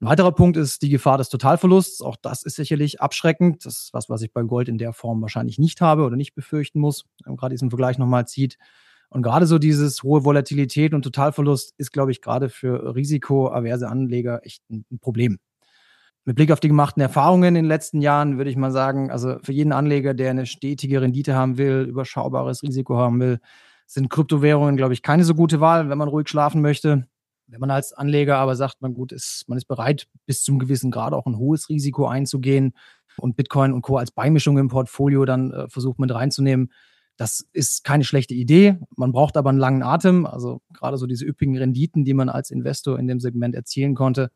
Ein 0.00 0.06
weiterer 0.06 0.32
Punkt 0.32 0.56
ist 0.56 0.82
die 0.82 0.90
Gefahr 0.90 1.18
des 1.18 1.28
Totalverlusts. 1.28 2.02
Auch 2.02 2.16
das 2.16 2.42
ist 2.42 2.56
sicherlich 2.56 3.00
abschreckend. 3.00 3.64
Das 3.64 3.78
ist 3.78 3.90
was, 3.92 4.08
was 4.08 4.22
ich 4.22 4.32
bei 4.32 4.42
Gold 4.42 4.68
in 4.68 4.78
der 4.78 4.92
Form 4.92 5.22
wahrscheinlich 5.22 5.58
nicht 5.58 5.80
habe 5.80 6.04
oder 6.04 6.16
nicht 6.16 6.34
befürchten 6.34 6.80
muss. 6.80 7.04
Gerade 7.24 7.54
diesen 7.54 7.70
Vergleich 7.70 7.98
nochmal 7.98 8.26
zieht. 8.26 8.58
Und 9.08 9.22
gerade 9.22 9.46
so 9.46 9.58
dieses 9.58 10.02
hohe 10.02 10.24
Volatilität 10.24 10.94
und 10.94 11.02
Totalverlust 11.02 11.74
ist, 11.78 11.92
glaube 11.92 12.10
ich, 12.10 12.20
gerade 12.20 12.48
für 12.48 12.94
risikoaverse 12.94 13.88
Anleger 13.88 14.44
echt 14.44 14.68
ein 14.70 14.84
Problem 15.00 15.38
mit 16.28 16.36
Blick 16.36 16.52
auf 16.52 16.60
die 16.60 16.68
gemachten 16.68 17.00
Erfahrungen 17.00 17.48
in 17.48 17.54
den 17.54 17.64
letzten 17.64 18.02
Jahren 18.02 18.36
würde 18.36 18.50
ich 18.50 18.56
mal 18.58 18.70
sagen, 18.70 19.10
also 19.10 19.38
für 19.42 19.52
jeden 19.52 19.72
Anleger, 19.72 20.12
der 20.12 20.28
eine 20.28 20.44
stetige 20.44 21.00
Rendite 21.00 21.34
haben 21.34 21.56
will, 21.56 21.86
überschaubares 21.88 22.62
Risiko 22.62 22.98
haben 22.98 23.18
will, 23.18 23.40
sind 23.86 24.10
Kryptowährungen, 24.10 24.76
glaube 24.76 24.92
ich, 24.92 25.00
keine 25.00 25.24
so 25.24 25.34
gute 25.34 25.62
Wahl, 25.62 25.88
wenn 25.88 25.96
man 25.96 26.08
ruhig 26.08 26.28
schlafen 26.28 26.60
möchte. 26.60 27.06
Wenn 27.46 27.60
man 27.60 27.70
als 27.70 27.94
Anleger 27.94 28.36
aber 28.36 28.56
sagt, 28.56 28.82
man 28.82 28.92
gut 28.92 29.10
ist, 29.10 29.44
man 29.46 29.56
ist 29.56 29.64
bereit, 29.64 30.06
bis 30.26 30.42
zum 30.42 30.58
gewissen 30.58 30.90
Grad 30.90 31.14
auch 31.14 31.24
ein 31.24 31.38
hohes 31.38 31.70
Risiko 31.70 32.06
einzugehen 32.06 32.74
und 33.16 33.34
Bitcoin 33.34 33.72
und 33.72 33.80
Co. 33.80 33.96
als 33.96 34.10
Beimischung 34.10 34.58
im 34.58 34.68
Portfolio 34.68 35.24
dann 35.24 35.50
äh, 35.50 35.68
versucht 35.70 35.98
mit 35.98 36.12
reinzunehmen, 36.12 36.70
das 37.16 37.48
ist 37.54 37.84
keine 37.84 38.04
schlechte 38.04 38.34
Idee. 38.34 38.76
Man 38.96 39.12
braucht 39.12 39.38
aber 39.38 39.48
einen 39.48 39.58
langen 39.58 39.82
Atem. 39.82 40.26
Also 40.26 40.60
gerade 40.74 40.98
so 40.98 41.06
diese 41.06 41.24
üppigen 41.24 41.56
Renditen, 41.56 42.04
die 42.04 42.12
man 42.12 42.28
als 42.28 42.50
Investor 42.50 42.98
in 42.98 43.08
dem 43.08 43.18
Segment 43.18 43.54
erzielen 43.54 43.94
konnte, 43.94 44.30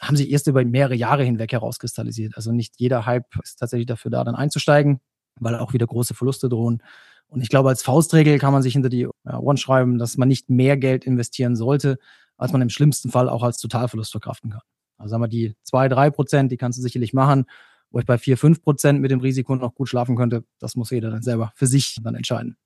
haben 0.00 0.16
sich 0.16 0.30
erst 0.30 0.46
über 0.46 0.64
mehrere 0.64 0.94
Jahre 0.94 1.24
hinweg 1.24 1.52
herauskristallisiert. 1.52 2.36
Also 2.36 2.52
nicht 2.52 2.74
jeder 2.78 3.06
Hype 3.06 3.26
ist 3.42 3.58
tatsächlich 3.58 3.86
dafür 3.86 4.10
da, 4.10 4.24
dann 4.24 4.34
einzusteigen, 4.34 5.00
weil 5.38 5.54
auch 5.56 5.72
wieder 5.72 5.86
große 5.86 6.14
Verluste 6.14 6.48
drohen. 6.48 6.82
Und 7.28 7.42
ich 7.42 7.48
glaube, 7.48 7.68
als 7.68 7.82
Faustregel 7.82 8.38
kann 8.38 8.52
man 8.52 8.62
sich 8.62 8.72
hinter 8.72 8.88
die 8.88 9.06
One 9.24 9.58
schreiben, 9.58 9.98
dass 9.98 10.16
man 10.16 10.28
nicht 10.28 10.50
mehr 10.50 10.76
Geld 10.76 11.04
investieren 11.04 11.54
sollte, 11.54 11.98
als 12.36 12.52
man 12.52 12.62
im 12.62 12.70
schlimmsten 12.70 13.10
Fall 13.10 13.28
auch 13.28 13.42
als 13.42 13.58
Totalverlust 13.58 14.10
verkraften 14.10 14.50
kann. 14.50 14.62
Also 14.96 15.12
sagen 15.12 15.22
wir, 15.22 15.28
die 15.28 15.54
zwei, 15.62 15.88
drei 15.88 16.10
Prozent, 16.10 16.50
die 16.50 16.56
kannst 16.56 16.78
du 16.78 16.82
sicherlich 16.82 17.12
machen. 17.12 17.44
Wo 17.92 17.98
ich 17.98 18.06
bei 18.06 18.18
vier, 18.18 18.38
fünf 18.38 18.62
Prozent 18.62 19.00
mit 19.00 19.10
dem 19.10 19.20
Risiko 19.20 19.56
noch 19.56 19.74
gut 19.74 19.88
schlafen 19.88 20.16
könnte, 20.16 20.44
das 20.60 20.76
muss 20.76 20.90
jeder 20.90 21.10
dann 21.10 21.22
selber 21.22 21.52
für 21.56 21.66
sich 21.66 21.96
dann 22.02 22.14
entscheiden. 22.14 22.56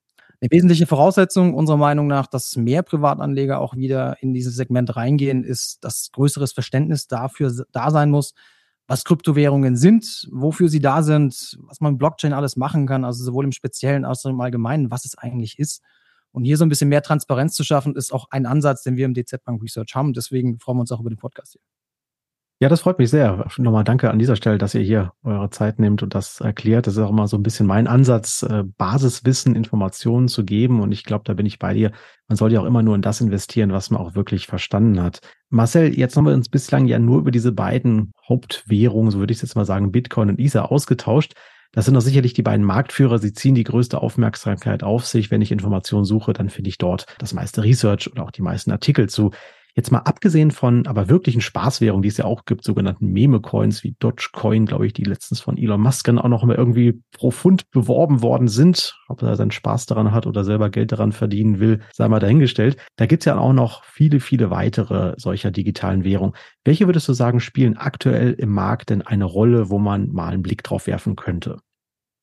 Eine 0.44 0.50
wesentliche 0.50 0.86
Voraussetzung 0.86 1.54
unserer 1.54 1.78
Meinung 1.78 2.06
nach, 2.06 2.26
dass 2.26 2.54
mehr 2.54 2.82
Privatanleger 2.82 3.60
auch 3.60 3.76
wieder 3.76 4.22
in 4.22 4.34
dieses 4.34 4.54
Segment 4.56 4.94
reingehen, 4.94 5.42
ist, 5.42 5.82
dass 5.82 6.10
größeres 6.12 6.52
Verständnis 6.52 7.06
dafür 7.06 7.50
da 7.72 7.90
sein 7.90 8.10
muss, 8.10 8.34
was 8.86 9.04
Kryptowährungen 9.04 9.74
sind, 9.74 10.28
wofür 10.30 10.68
sie 10.68 10.80
da 10.80 11.02
sind, 11.02 11.56
was 11.62 11.80
man 11.80 11.96
Blockchain 11.96 12.34
alles 12.34 12.56
machen 12.56 12.86
kann, 12.86 13.06
also 13.06 13.24
sowohl 13.24 13.46
im 13.46 13.52
Speziellen 13.52 14.04
als 14.04 14.26
auch 14.26 14.30
im 14.30 14.40
Allgemeinen, 14.42 14.90
was 14.90 15.06
es 15.06 15.16
eigentlich 15.16 15.58
ist. 15.58 15.80
Und 16.30 16.44
hier 16.44 16.58
so 16.58 16.66
ein 16.66 16.68
bisschen 16.68 16.90
mehr 16.90 17.00
Transparenz 17.00 17.54
zu 17.54 17.64
schaffen, 17.64 17.96
ist 17.96 18.12
auch 18.12 18.26
ein 18.28 18.44
Ansatz, 18.44 18.82
den 18.82 18.98
wir 18.98 19.06
im 19.06 19.14
DZ 19.14 19.42
Bank 19.44 19.62
Research 19.62 19.94
haben. 19.94 20.12
Deswegen 20.12 20.58
freuen 20.58 20.76
wir 20.76 20.80
uns 20.82 20.92
auch 20.92 21.00
über 21.00 21.08
den 21.08 21.16
Podcast 21.16 21.52
hier. 21.52 21.62
Ja, 22.61 22.68
das 22.68 22.82
freut 22.82 23.00
mich 23.00 23.11
sehr. 23.11 23.46
Nochmal 23.58 23.82
danke 23.82 24.11
an 24.11 24.18
dieser 24.18 24.37
Stelle, 24.37 24.58
dass 24.58 24.75
ihr 24.75 24.80
hier 24.80 25.12
eure 25.25 25.50
Zeit 25.50 25.80
nehmt 25.80 26.04
und 26.04 26.14
das 26.14 26.40
erklärt. 26.40 26.87
Das 26.87 26.94
ist 26.94 27.02
auch 27.02 27.11
immer 27.11 27.26
so 27.26 27.37
ein 27.37 27.42
bisschen 27.42 27.66
mein 27.66 27.88
Ansatz, 27.88 28.42
äh, 28.42 28.62
Basiswissen, 28.78 29.56
Informationen 29.56 30.28
zu 30.28 30.44
geben. 30.44 30.80
Und 30.80 30.92
ich 30.92 31.02
glaube, 31.02 31.25
da 31.26 31.34
bin 31.34 31.46
ich 31.46 31.58
bei 31.58 31.75
dir. 31.75 31.90
Man 32.28 32.37
soll 32.37 32.52
ja 32.52 32.61
auch 32.61 32.64
immer 32.64 32.82
nur 32.82 32.94
in 32.94 33.02
das 33.02 33.20
investieren, 33.20 33.73
was 33.73 33.90
man 33.90 34.00
auch 34.00 34.14
wirklich 34.14 34.46
verstanden 34.46 35.02
hat. 35.02 35.20
Marcel, 35.50 35.99
jetzt 35.99 36.16
haben 36.16 36.26
wir 36.26 36.32
uns 36.32 36.49
bislang 36.49 36.87
ja 36.87 37.00
nur 37.00 37.18
über 37.18 37.32
diese 37.32 37.50
beiden 37.50 38.12
Hauptwährungen, 38.28 39.11
so 39.11 39.18
würde 39.18 39.32
ich 39.32 39.42
jetzt 39.42 39.56
mal 39.56 39.64
sagen, 39.64 39.90
Bitcoin 39.90 40.30
und 40.30 40.38
Ether 40.38 40.70
ausgetauscht. 40.70 41.34
Das 41.73 41.87
sind 41.87 41.94
doch 41.94 42.00
sicherlich 42.00 42.34
die 42.34 42.42
beiden 42.42 42.64
Marktführer. 42.64 43.18
Sie 43.18 43.32
ziehen 43.32 43.56
die 43.56 43.64
größte 43.64 44.00
Aufmerksamkeit 44.00 44.84
auf 44.84 45.06
sich. 45.06 45.32
Wenn 45.32 45.42
ich 45.42 45.50
Informationen 45.50 46.04
suche, 46.04 46.32
dann 46.32 46.49
finde 46.49 46.70
ich 46.70 46.78
dort 46.78 47.06
das 47.18 47.34
meiste 47.34 47.64
Research 47.64 48.11
oder 48.12 48.23
auch 48.23 48.30
die 48.30 48.42
meisten 48.42 48.70
Artikel 48.70 49.08
zu. 49.08 49.32
Jetzt 49.76 49.90
mal 49.90 49.99
abgesehen 49.99 50.52
von 50.52 50.87
aber 50.87 51.09
wirklichen 51.09 51.40
Spaßwährungen, 51.40 52.02
die 52.02 52.09
es 52.09 52.16
ja 52.16 52.26
auch 52.26 52.45
gibt, 52.45 52.62
sogenannten 52.62 53.09
Meme-Coins 53.09 53.83
wie 53.83 53.97
Dogecoin, 53.99 54.66
glaube 54.66 54.87
ich, 54.87 54.93
die 54.93 55.02
letztens 55.02 55.40
von 55.40 55.57
Elon 55.57 55.81
Musk 55.81 56.09
auch 56.09 56.28
noch 56.28 56.45
mal 56.45 56.54
irgendwie 56.54 57.02
profund 57.11 57.69
beworben 57.71 58.23
worden 58.23 58.47
sind. 58.47 58.97
Ob 59.09 59.23
er 59.23 59.35
seinen 59.35 59.50
Spaß 59.50 59.87
daran 59.87 60.12
hat 60.12 60.28
oder 60.28 60.45
selber 60.45 60.71
Geld 60.71 60.93
daran 60.93 61.11
verdienen 61.11 61.59
will, 61.59 61.81
sei 61.93 62.09
mal 62.09 62.21
dahingestellt. 62.21 62.76
Da 62.97 63.07
gibt 63.07 63.23
es 63.23 63.25
ja 63.25 63.37
auch 63.37 63.52
noch 63.52 63.83
viele, 63.85 64.21
viele 64.21 64.50
weitere 64.50 65.14
solcher 65.16 65.50
digitalen 65.50 66.04
Währungen. 66.04 66.35
Welche 66.64 66.87
würdest 66.87 67.09
du 67.09 67.12
sagen, 67.12 67.40
spielen 67.40 67.76
aktuell 67.76 68.33
im 68.35 68.50
Markt 68.50 68.90
denn 68.90 69.02
eine 69.02 69.25
Rolle, 69.25 69.71
wo 69.71 69.78
man 69.78 70.12
mal 70.12 70.33
einen 70.33 70.43
Blick 70.43 70.62
drauf 70.62 70.87
werfen 70.87 71.16
könnte? 71.16 71.59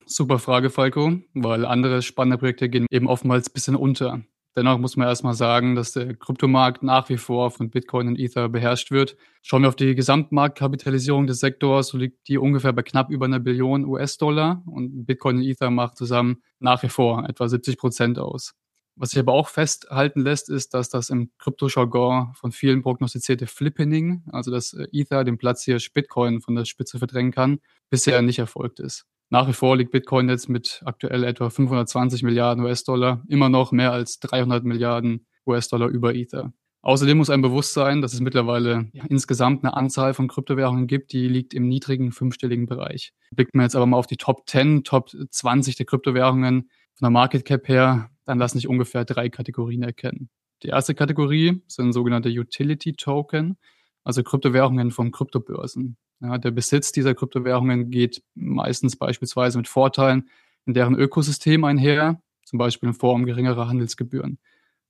Super 0.05 0.39
Frage, 0.39 0.69
Falco, 0.69 1.19
weil 1.33 1.65
andere 1.65 2.01
spannende 2.01 2.37
Projekte 2.37 2.69
gehen 2.69 2.85
eben 2.91 3.07
oftmals 3.07 3.49
ein 3.49 3.53
bisschen 3.53 3.75
unter. 3.75 4.21
Dennoch 4.55 4.77
muss 4.79 4.97
man 4.97 5.07
erstmal 5.07 5.33
sagen, 5.33 5.75
dass 5.75 5.93
der 5.93 6.13
Kryptomarkt 6.13 6.83
nach 6.83 7.07
wie 7.07 7.17
vor 7.17 7.51
von 7.51 7.69
Bitcoin 7.69 8.09
und 8.09 8.19
Ether 8.19 8.49
beherrscht 8.49 8.91
wird. 8.91 9.15
Schauen 9.41 9.61
wir 9.61 9.69
auf 9.69 9.77
die 9.77 9.95
Gesamtmarktkapitalisierung 9.95 11.25
des 11.25 11.39
Sektors, 11.39 11.87
so 11.87 11.97
liegt 11.97 12.27
die 12.27 12.37
ungefähr 12.37 12.73
bei 12.73 12.83
knapp 12.83 13.09
über 13.09 13.25
einer 13.25 13.39
Billion 13.39 13.85
US-Dollar 13.85 14.61
und 14.65 15.05
Bitcoin 15.05 15.37
und 15.37 15.43
Ether 15.43 15.69
macht 15.69 15.97
zusammen 15.97 16.43
nach 16.59 16.83
wie 16.83 16.89
vor 16.89 17.27
etwa 17.29 17.47
70 17.47 17.77
Prozent 17.77 18.19
aus. 18.19 18.53
Was 18.95 19.11
sich 19.11 19.19
aber 19.19 19.33
auch 19.33 19.47
festhalten 19.47 20.21
lässt, 20.21 20.49
ist, 20.49 20.73
dass 20.73 20.89
das 20.89 21.09
im 21.09 21.31
Krypto-Jargon 21.37 22.33
von 22.33 22.51
vielen 22.51 22.81
prognostizierte 22.81 23.47
Flippening, 23.47 24.23
also 24.31 24.51
dass 24.51 24.73
Ether 24.91 25.23
den 25.23 25.37
Platz 25.37 25.63
hier 25.63 25.77
Bitcoin 25.93 26.41
von 26.41 26.55
der 26.55 26.65
Spitze 26.65 26.99
verdrängen 26.99 27.31
kann, 27.31 27.61
bisher 27.89 28.21
nicht 28.21 28.39
erfolgt 28.39 28.81
ist. 28.81 29.05
Nach 29.31 29.47
wie 29.47 29.53
vor 29.53 29.77
liegt 29.77 29.91
Bitcoin 29.91 30.27
jetzt 30.27 30.49
mit 30.49 30.81
aktuell 30.83 31.23
etwa 31.23 31.49
520 31.49 32.21
Milliarden 32.21 32.65
US-Dollar 32.65 33.23
immer 33.29 33.47
noch 33.47 33.71
mehr 33.71 33.93
als 33.93 34.19
300 34.19 34.65
Milliarden 34.65 35.25
US-Dollar 35.47 35.87
über 35.87 36.13
Ether. 36.13 36.51
Außerdem 36.81 37.17
muss 37.17 37.29
einem 37.29 37.41
bewusst 37.41 37.73
sein, 37.73 38.01
dass 38.01 38.11
es 38.13 38.19
mittlerweile 38.19 38.89
ja, 38.91 39.05
insgesamt 39.07 39.63
eine 39.63 39.73
Anzahl 39.73 40.13
von 40.13 40.27
Kryptowährungen 40.27 40.85
gibt, 40.85 41.13
die 41.13 41.29
liegt 41.29 41.53
im 41.53 41.69
niedrigen 41.69 42.11
fünfstelligen 42.11 42.65
Bereich. 42.65 43.13
Blickt 43.33 43.55
man 43.55 43.63
jetzt 43.63 43.75
aber 43.77 43.85
mal 43.85 43.97
auf 43.97 44.07
die 44.07 44.17
Top 44.17 44.49
10, 44.49 44.83
Top 44.83 45.09
20 45.09 45.77
der 45.77 45.85
Kryptowährungen 45.85 46.69
von 46.95 47.05
der 47.05 47.11
Market 47.11 47.45
Cap 47.45 47.69
her, 47.69 48.09
dann 48.25 48.37
lassen 48.37 48.57
sich 48.57 48.67
ungefähr 48.67 49.05
drei 49.05 49.29
Kategorien 49.29 49.83
erkennen. 49.83 50.29
Die 50.63 50.67
erste 50.67 50.93
Kategorie 50.93 51.63
sind 51.67 51.93
sogenannte 51.93 52.27
Utility 52.27 52.93
Token, 52.93 53.57
also 54.03 54.23
Kryptowährungen 54.23 54.91
von 54.91 55.11
Kryptobörsen. 55.11 55.97
Ja, 56.19 56.37
der 56.37 56.51
Besitz 56.51 56.91
dieser 56.91 57.15
Kryptowährungen 57.15 57.89
geht 57.89 58.23
meistens 58.35 58.95
beispielsweise 58.95 59.57
mit 59.57 59.67
Vorteilen 59.67 60.29
in 60.65 60.73
deren 60.73 60.95
Ökosystem 60.95 61.63
einher, 61.63 62.21
zum 62.45 62.59
Beispiel 62.59 62.89
in 62.89 62.95
Form 62.95 63.25
geringerer 63.25 63.67
Handelsgebühren. 63.67 64.37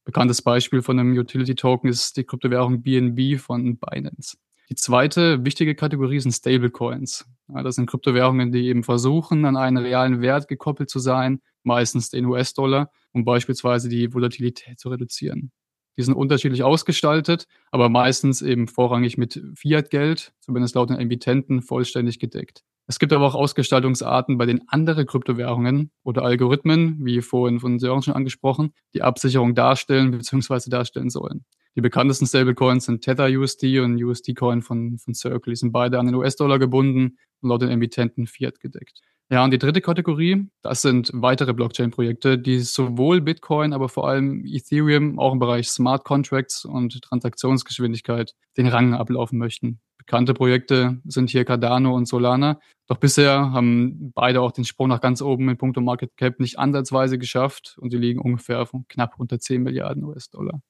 Bekanntes 0.04 0.42
Beispiel 0.42 0.82
von 0.82 1.00
einem 1.00 1.18
Utility 1.18 1.56
Token 1.56 1.90
ist 1.90 2.18
die 2.18 2.24
Kryptowährung 2.24 2.82
BNB 2.82 3.40
von 3.40 3.78
Binance. 3.78 4.38
Die 4.70 4.76
zweite 4.76 5.46
wichtige 5.46 5.76
Kategorie 5.76 6.20
sind 6.20 6.32
Stablecoins. 6.32 7.26
Ja, 7.50 7.62
das 7.62 7.76
sind 7.76 7.88
Kryptowährungen, 7.88 8.52
die 8.52 8.68
eben 8.68 8.84
versuchen, 8.84 9.46
an 9.46 9.58
einen 9.58 9.78
realen 9.78 10.22
Wert 10.22 10.48
gekoppelt 10.48 10.90
zu 10.90 11.00
sein, 11.00 11.42
meistens 11.64 12.10
den 12.10 12.26
US-Dollar, 12.26 12.90
um 13.12 13.26
beispielsweise 13.26 13.90
die 13.90 14.14
Volatilität 14.14 14.80
zu 14.80 14.90
reduzieren. 14.90 15.52
Die 15.98 16.04
sind 16.04 16.14
unterschiedlich 16.14 16.64
ausgestaltet, 16.64 17.48
aber 17.72 17.90
meistens 17.90 18.42
eben 18.42 18.68
vorrangig 18.68 19.18
mit 19.18 19.42
Fiat-Geld, 19.56 20.34
zumindest 20.40 20.76
laut 20.76 20.90
den 20.90 20.98
Emittenten, 20.98 21.62
vollständig 21.62 22.20
gedeckt. 22.20 22.64
Es 22.88 23.00
gibt 23.00 23.14
aber 23.14 23.26
auch 23.26 23.36
Ausgestaltungsarten, 23.36 24.38
bei 24.38 24.46
denen 24.46 24.64
andere 24.68 25.06
Kryptowährungen 25.06 25.92
oder 26.04 26.24
Algorithmen, 26.24 27.06
wie 27.06 27.22
vorhin 27.22 27.60
von 27.60 27.80
Sören 27.80 28.02
schon 28.02 28.16
angesprochen, 28.16 28.74
die 28.94 29.02
Absicherung 29.02 29.56
darstellen 29.56 30.12
bzw. 30.18 30.70
darstellen 30.70 31.10
sollen. 31.10 31.46
Die 31.76 31.82
bekanntesten 31.82 32.28
Stablecoins 32.28 32.86
sind 32.86 33.02
Tether 33.02 33.28
USD 33.28 33.80
und 33.80 34.02
USD 34.04 34.34
Coin 34.34 34.62
von, 34.62 34.98
von 34.98 35.14
Circle. 35.14 35.54
Die 35.54 35.56
sind 35.56 35.72
beide 35.72 36.00
an 36.00 36.06
den 36.06 36.16
US-Dollar 36.16 36.60
gebunden 36.60 37.18
und 37.40 37.50
laut 37.50 37.62
den 37.62 37.70
Emittenten 37.70 38.28
Fiat 38.28 38.60
gedeckt. 38.60 39.00
Ja, 39.32 39.46
und 39.46 39.52
die 39.52 39.60
dritte 39.60 39.80
Kategorie, 39.80 40.50
das 40.62 40.82
sind 40.82 41.10
weitere 41.14 41.54
Blockchain-Projekte, 41.54 42.38
die 42.38 42.60
sowohl 42.60 43.22
Bitcoin, 43.22 43.72
aber 43.72 43.88
vor 43.88 44.10
allem 44.10 44.44
Ethereum 44.46 45.20
auch 45.20 45.32
im 45.32 45.40
Bereich 45.40 45.70
Smart 45.70 46.04
Contracts 46.04 46.66
und 46.66 47.02
Transaktionsgeschwindigkeit 47.02 48.34
den 48.58 48.68
Rang 48.68 48.94
ablaufen 48.94 49.40
möchten. 49.40 49.80
Bekannte 49.98 50.34
Projekte 50.34 51.00
sind 51.06 51.30
hier 51.30 51.46
Cardano 51.46 51.96
und 51.96 52.10
Solana. 52.10 52.60
Doch 52.88 52.98
bisher 52.98 53.54
haben 53.54 54.12
beide 54.14 54.42
auch 54.42 54.52
den 54.52 54.66
Sprung 54.66 54.90
nach 54.90 55.00
ganz 55.00 55.22
oben 55.22 55.48
in 55.48 55.58
puncto 55.58 55.80
Market 55.80 56.18
Cap 56.18 56.42
nicht 56.42 56.60
ansatzweise 56.60 57.18
geschafft 57.18 57.78
und 57.80 57.90
sie 57.92 57.98
liegen 57.98 58.20
ungefähr 58.20 58.68
knapp 58.90 59.18
unter 59.18 59.40
10 59.40 59.64
Milliarden 59.64 60.04
US-Dollar. 60.04 60.62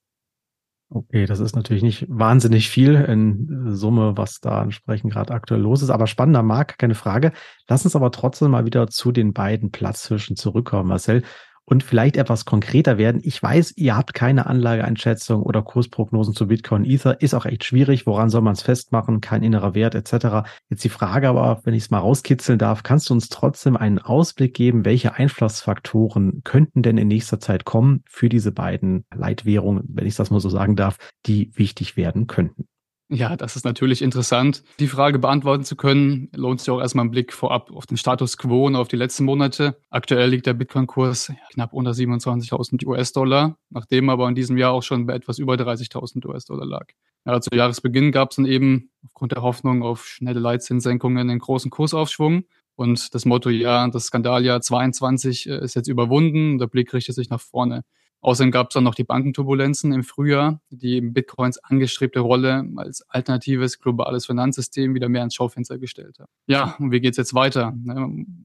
Okay, 0.93 1.25
das 1.25 1.39
ist 1.39 1.55
natürlich 1.55 1.83
nicht 1.83 2.05
wahnsinnig 2.09 2.69
viel 2.69 2.95
in 2.95 3.73
Summe, 3.73 4.17
was 4.17 4.41
da 4.41 4.61
entsprechend 4.61 5.13
gerade 5.13 5.33
aktuell 5.33 5.61
los 5.61 5.81
ist, 5.81 5.89
aber 5.89 6.05
spannender 6.05 6.43
Markt, 6.43 6.79
keine 6.79 6.95
Frage. 6.95 7.31
Lass 7.69 7.85
uns 7.85 7.95
aber 7.95 8.11
trotzdem 8.11 8.51
mal 8.51 8.65
wieder 8.65 8.87
zu 8.87 9.13
den 9.13 9.31
beiden 9.31 9.71
Platzhirschen 9.71 10.35
zurückkommen, 10.35 10.89
Marcel 10.89 11.23
und 11.65 11.83
vielleicht 11.83 12.17
etwas 12.17 12.45
konkreter 12.45 12.97
werden. 12.97 13.21
Ich 13.23 13.41
weiß, 13.41 13.73
ihr 13.77 13.95
habt 13.95 14.13
keine 14.13 14.45
Anlageeinschätzung 14.45 15.43
oder 15.43 15.61
Kursprognosen 15.61 16.33
zu 16.33 16.47
Bitcoin 16.47 16.85
Ether. 16.85 17.21
Ist 17.21 17.33
auch 17.33 17.45
echt 17.45 17.63
schwierig. 17.63 18.05
Woran 18.05 18.29
soll 18.29 18.41
man 18.41 18.53
es 18.53 18.61
festmachen? 18.61 19.21
Kein 19.21 19.43
innerer 19.43 19.73
Wert 19.73 19.95
etc. 19.95 20.49
Jetzt 20.69 20.83
die 20.83 20.89
Frage 20.89 21.29
aber, 21.29 21.61
wenn 21.63 21.73
ich 21.73 21.83
es 21.83 21.91
mal 21.91 21.99
rauskitzeln 21.99 22.59
darf, 22.59 22.83
kannst 22.83 23.09
du 23.09 23.13
uns 23.13 23.29
trotzdem 23.29 23.77
einen 23.77 23.99
Ausblick 23.99 24.53
geben, 24.53 24.85
welche 24.85 25.13
Einflussfaktoren 25.13 26.41
könnten 26.43 26.81
denn 26.81 26.97
in 26.97 27.07
nächster 27.07 27.39
Zeit 27.39 27.65
kommen 27.65 28.03
für 28.07 28.29
diese 28.29 28.51
beiden 28.51 29.05
Leitwährungen, 29.13 29.83
wenn 29.87 30.07
ich 30.07 30.15
das 30.15 30.31
mal 30.31 30.39
so 30.39 30.49
sagen 30.49 30.75
darf, 30.75 30.97
die 31.25 31.51
wichtig 31.55 31.95
werden 31.95 32.27
könnten? 32.27 32.67
Ja, 33.13 33.35
das 33.35 33.57
ist 33.57 33.65
natürlich 33.65 34.01
interessant. 34.01 34.63
Die 34.79 34.87
Frage 34.87 35.19
beantworten 35.19 35.65
zu 35.65 35.75
können, 35.75 36.29
lohnt 36.33 36.61
sich 36.61 36.69
auch 36.69 36.79
erstmal 36.79 37.03
ein 37.03 37.11
Blick 37.11 37.33
vorab 37.33 37.69
auf 37.69 37.85
den 37.85 37.97
Status 37.97 38.37
quo 38.37 38.67
und 38.67 38.77
auf 38.77 38.87
die 38.87 38.95
letzten 38.95 39.25
Monate. 39.25 39.77
Aktuell 39.89 40.29
liegt 40.29 40.45
der 40.45 40.53
Bitcoin-Kurs 40.53 41.33
knapp 41.51 41.73
unter 41.73 41.91
27.000 41.91 42.85
US-Dollar, 42.85 43.57
nachdem 43.69 44.09
aber 44.09 44.29
in 44.29 44.35
diesem 44.35 44.57
Jahr 44.57 44.71
auch 44.71 44.83
schon 44.83 45.07
bei 45.07 45.13
etwas 45.13 45.39
über 45.39 45.55
30.000 45.55 46.25
US-Dollar 46.25 46.65
lag. 46.65 46.87
Ja, 47.25 47.41
zu 47.41 47.53
Jahresbeginn 47.53 48.13
gab 48.13 48.29
es 48.29 48.37
dann 48.37 48.45
eben 48.45 48.91
aufgrund 49.05 49.33
der 49.33 49.41
Hoffnung 49.41 49.83
auf 49.83 50.07
schnelle 50.07 50.39
Leitzinssenkungen 50.39 51.29
einen 51.29 51.39
großen 51.39 51.69
Kursaufschwung. 51.69 52.45
Und 52.75 53.13
das 53.13 53.25
Motto, 53.25 53.49
ja, 53.49 53.89
das 53.89 54.05
Skandaljahr 54.05 54.61
22 54.61 55.49
äh, 55.49 55.59
ist 55.59 55.75
jetzt 55.75 55.89
überwunden, 55.89 56.59
der 56.59 56.67
Blick 56.67 56.93
richtet 56.93 57.15
sich 57.15 57.29
nach 57.29 57.41
vorne. 57.41 57.83
Außerdem 58.21 58.51
gab 58.51 58.69
es 58.69 58.75
dann 58.75 58.83
noch 58.83 58.93
die 58.93 59.03
Bankenturbulenzen 59.03 59.91
im 59.91 60.03
Frühjahr, 60.03 60.61
die 60.69 61.01
Bitcoins 61.01 61.57
angestrebte 61.57 62.19
Rolle 62.19 62.63
als 62.75 63.01
alternatives 63.09 63.79
globales 63.79 64.27
Finanzsystem 64.27 64.93
wieder 64.93 65.09
mehr 65.09 65.23
ins 65.23 65.33
Schaufenster 65.33 65.79
gestellt 65.79 66.19
haben. 66.19 66.29
Ja, 66.45 66.75
und 66.79 66.91
wie 66.91 67.01
geht's 67.01 67.17
jetzt 67.17 67.33
weiter? 67.33 67.73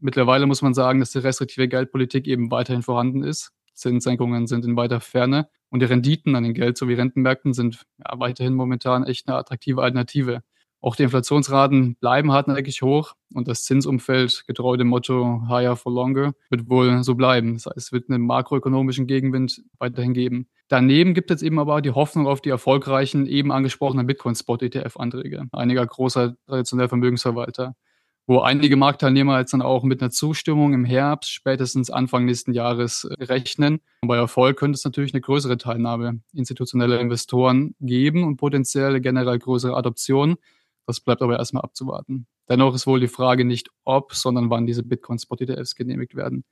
Mittlerweile 0.00 0.47
muss 0.47 0.62
man 0.62 0.73
sagen, 0.73 1.00
dass 1.00 1.12
die 1.12 1.18
restriktive 1.18 1.68
Geldpolitik 1.68 2.26
eben 2.26 2.50
weiterhin 2.50 2.83
vorhanden 2.83 3.23
ist. 3.23 3.52
Zinssenkungen 3.75 4.47
sind 4.47 4.64
in 4.64 4.76
weiter 4.76 5.00
Ferne 5.00 5.49
und 5.68 5.80
die 5.80 5.87
Renditen 5.87 6.35
an 6.35 6.45
den 6.45 6.54
Geld- 6.54 6.78
sowie 6.78 6.95
Rentenmärkten 6.95 7.52
sind 7.52 7.85
ja, 7.99 8.18
weiterhin 8.18 8.54
momentan 8.54 9.04
echt 9.04 9.28
eine 9.28 9.37
attraktive 9.37 9.83
Alternative. 9.83 10.42
Auch 10.87 10.95
die 10.95 11.02
Inflationsraten 11.02 11.97
bleiben 11.97 12.31
hartnäckig 12.31 12.81
hoch 12.81 13.14
und 13.35 13.49
das 13.49 13.64
Zinsumfeld, 13.64 14.45
getreu 14.47 14.76
dem 14.76 14.87
Motto 14.87 15.43
Higher 15.49 15.75
for 15.75 15.93
Longer, 15.93 16.33
wird 16.49 16.71
wohl 16.71 17.02
so 17.02 17.16
bleiben. 17.16 17.55
Das 17.55 17.66
heißt, 17.66 17.76
es 17.76 17.90
wird 17.90 18.09
einen 18.09 18.25
makroökonomischen 18.25 19.09
Gegenwind 19.09 19.64
weiterhin 19.81 20.14
geben. 20.14 20.47
Daneben 20.69 21.12
gibt 21.12 21.33
es 21.33 21.43
eben 21.43 21.59
aber 21.59 21.83
die 21.83 21.90
Hoffnung 21.90 22.28
auf 22.28 22.40
die 22.40 22.50
erfolgreichen, 22.50 23.26
eben 23.26 23.50
angesprochenen 23.50 24.07
Bitcoin-Spot-ETF-Anträge 24.07 25.49
einiger 25.50 25.85
großer 25.85 26.37
traditioneller 26.47 26.88
Vermögensverwalter, 26.88 27.75
wo 28.28 28.38
einige 28.38 28.76
Marktteilnehmer 28.76 29.40
jetzt 29.40 29.55
dann 29.55 29.62
auch 29.62 29.83
mit 29.83 30.00
einer 30.00 30.12
Zustimmung 30.12 30.73
im 30.73 30.85
Herbst, 30.85 31.33
spätestens 31.33 31.90
Anfang 31.90 32.26
nächsten 32.26 32.52
Jahres 32.52 33.09
rechnen. 33.19 33.81
Und 34.02 34.09
bei 34.09 34.19
Erfolg 34.19 34.57
könnte 34.57 34.76
es 34.76 34.85
natürlich 34.85 35.14
eine 35.14 35.21
größere 35.21 35.59
Teilnahme 35.59 36.21
institutioneller 36.33 37.00
Investoren 37.00 37.75
geben 37.81 38.23
und 38.23 38.37
potenziell 38.37 39.00
generell 39.00 39.40
größere 39.40 39.76
Adoption 39.76 40.37
das 40.87 41.00
bleibt 41.00 41.23
aber 41.23 41.38
erstmal 41.38 41.62
abzuwarten. 41.62 42.26
Dennoch 42.49 42.75
ist 42.75 42.87
wohl 42.87 43.00
die 43.00 43.09
Frage 43.09 43.45
nicht 43.45 43.69
ob, 43.85 44.14
sondern 44.14 44.50
wann 44.50 44.66
diese 44.66 44.83
Bitcoin-Spot-ETFs 44.83 45.75
genehmigt 45.75 46.14
werden. 46.14 46.45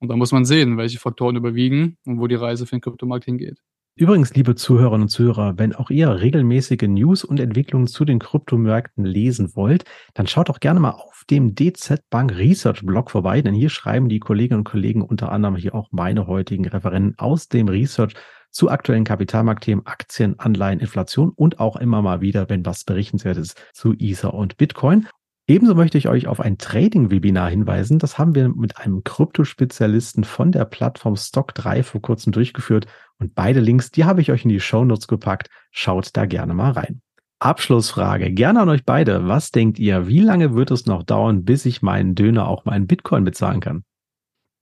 Und 0.00 0.08
da 0.08 0.16
muss 0.16 0.32
man 0.32 0.44
sehen, 0.44 0.76
welche 0.76 0.98
Faktoren 0.98 1.36
überwiegen 1.36 1.96
und 2.04 2.20
wo 2.20 2.26
die 2.26 2.34
Reise 2.34 2.66
für 2.66 2.76
den 2.76 2.82
Kryptomarkt 2.82 3.24
hingeht. 3.24 3.58
Übrigens, 3.96 4.32
liebe 4.32 4.54
Zuhörerinnen 4.54 5.02
und 5.02 5.08
Zuhörer, 5.08 5.58
wenn 5.58 5.74
auch 5.74 5.90
ihr 5.90 6.20
regelmäßige 6.20 6.82
News 6.82 7.24
und 7.24 7.40
Entwicklungen 7.40 7.88
zu 7.88 8.04
den 8.04 8.20
Kryptomärkten 8.20 9.04
lesen 9.04 9.56
wollt, 9.56 9.86
dann 10.14 10.28
schaut 10.28 10.48
doch 10.48 10.60
gerne 10.60 10.78
mal 10.78 10.92
auf 10.92 11.24
dem 11.28 11.56
DZ 11.56 12.00
Bank 12.08 12.36
Research 12.36 12.86
Blog 12.86 13.10
vorbei, 13.10 13.42
denn 13.42 13.54
hier 13.54 13.70
schreiben 13.70 14.08
die 14.08 14.20
Kolleginnen 14.20 14.60
und 14.60 14.68
Kollegen 14.68 15.02
unter 15.02 15.32
anderem 15.32 15.56
hier 15.56 15.74
auch 15.74 15.88
meine 15.90 16.28
heutigen 16.28 16.68
Referenten 16.68 17.18
aus 17.18 17.48
dem 17.48 17.66
Research 17.66 18.14
zu 18.50 18.70
aktuellen 18.70 19.04
Kapitalmarktthemen, 19.04 19.86
Aktien, 19.86 20.38
Anleihen, 20.38 20.80
Inflation 20.80 21.30
und 21.30 21.60
auch 21.60 21.76
immer 21.76 22.02
mal 22.02 22.20
wieder, 22.20 22.48
wenn 22.48 22.64
was 22.64 22.84
berichtenswertes 22.84 23.54
zu 23.72 23.94
Ether 23.98 24.34
und 24.34 24.56
Bitcoin. 24.56 25.06
Ebenso 25.50 25.74
möchte 25.74 25.96
ich 25.96 26.08
euch 26.08 26.26
auf 26.26 26.40
ein 26.40 26.58
Trading-Webinar 26.58 27.48
hinweisen. 27.48 27.98
Das 27.98 28.18
haben 28.18 28.34
wir 28.34 28.50
mit 28.50 28.76
einem 28.76 29.02
Kryptospezialisten 29.02 30.24
von 30.24 30.52
der 30.52 30.66
Plattform 30.66 31.14
Stock3 31.14 31.82
vor 31.82 32.02
kurzem 32.02 32.32
durchgeführt. 32.32 32.86
Und 33.18 33.34
beide 33.34 33.60
Links, 33.60 33.90
die 33.90 34.04
habe 34.04 34.20
ich 34.20 34.30
euch 34.30 34.44
in 34.44 34.50
die 34.50 34.60
Show 34.60 34.84
Notes 34.84 35.08
gepackt. 35.08 35.48
Schaut 35.70 36.10
da 36.14 36.26
gerne 36.26 36.52
mal 36.52 36.72
rein. 36.72 37.00
Abschlussfrage. 37.40 38.30
Gerne 38.32 38.60
an 38.60 38.68
euch 38.68 38.84
beide. 38.84 39.26
Was 39.26 39.50
denkt 39.50 39.78
ihr? 39.78 40.06
Wie 40.06 40.20
lange 40.20 40.54
wird 40.54 40.70
es 40.70 40.84
noch 40.84 41.02
dauern, 41.02 41.44
bis 41.44 41.64
ich 41.64 41.80
meinen 41.80 42.14
Döner 42.14 42.46
auch 42.46 42.66
meinen 42.66 42.86
Bitcoin 42.86 43.24
bezahlen 43.24 43.60
kann? 43.60 43.84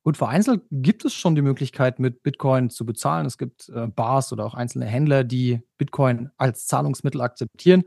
Gut, 0.06 0.16
vereinzelt 0.16 0.62
gibt 0.70 1.04
es 1.04 1.14
schon 1.14 1.34
die 1.34 1.42
Möglichkeit, 1.42 1.98
mit 1.98 2.22
Bitcoin 2.22 2.70
zu 2.70 2.86
bezahlen. 2.86 3.26
Es 3.26 3.38
gibt 3.38 3.68
äh, 3.70 3.88
Bars 3.88 4.32
oder 4.32 4.46
auch 4.46 4.54
einzelne 4.54 4.86
Händler, 4.86 5.24
die 5.24 5.62
Bitcoin 5.78 6.30
als 6.36 6.68
Zahlungsmittel 6.68 7.20
akzeptieren. 7.20 7.82